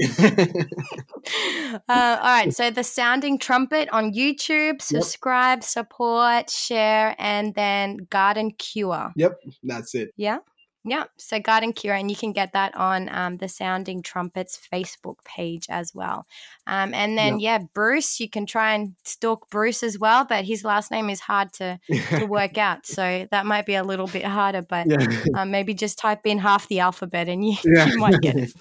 [0.18, 2.52] uh, all right.
[2.52, 4.82] So the sounding trumpet on YouTube.
[4.82, 9.12] Subscribe, support, share, and then Garden Cure.
[9.16, 10.10] yep, that's it.
[10.16, 10.38] Yeah.
[10.82, 11.04] Yeah.
[11.18, 15.66] So Garden Cure, and you can get that on um, the Sounding Trumpets Facebook page
[15.68, 16.26] as well.
[16.66, 20.64] Um, and then, yeah, Bruce, you can try and stalk Bruce as well, but his
[20.64, 21.78] last name is hard to,
[22.08, 22.86] to work out.
[22.86, 25.06] So that might be a little bit harder, but yeah.
[25.34, 27.86] um, maybe just type in half the alphabet and you, Yeah.
[27.90, 28.52] you might get it.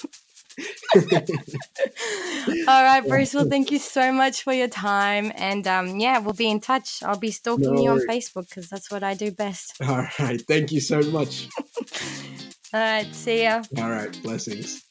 [2.67, 3.33] All right, Bruce.
[3.33, 5.31] Well, thank you so much for your time.
[5.35, 7.01] And um, yeah, we'll be in touch.
[7.03, 9.75] I'll be stalking no you on Facebook because that's what I do best.
[9.81, 10.41] All right.
[10.41, 11.47] Thank you so much.
[12.73, 13.13] All right.
[13.13, 13.63] See ya.
[13.77, 14.21] All right.
[14.23, 14.83] Blessings.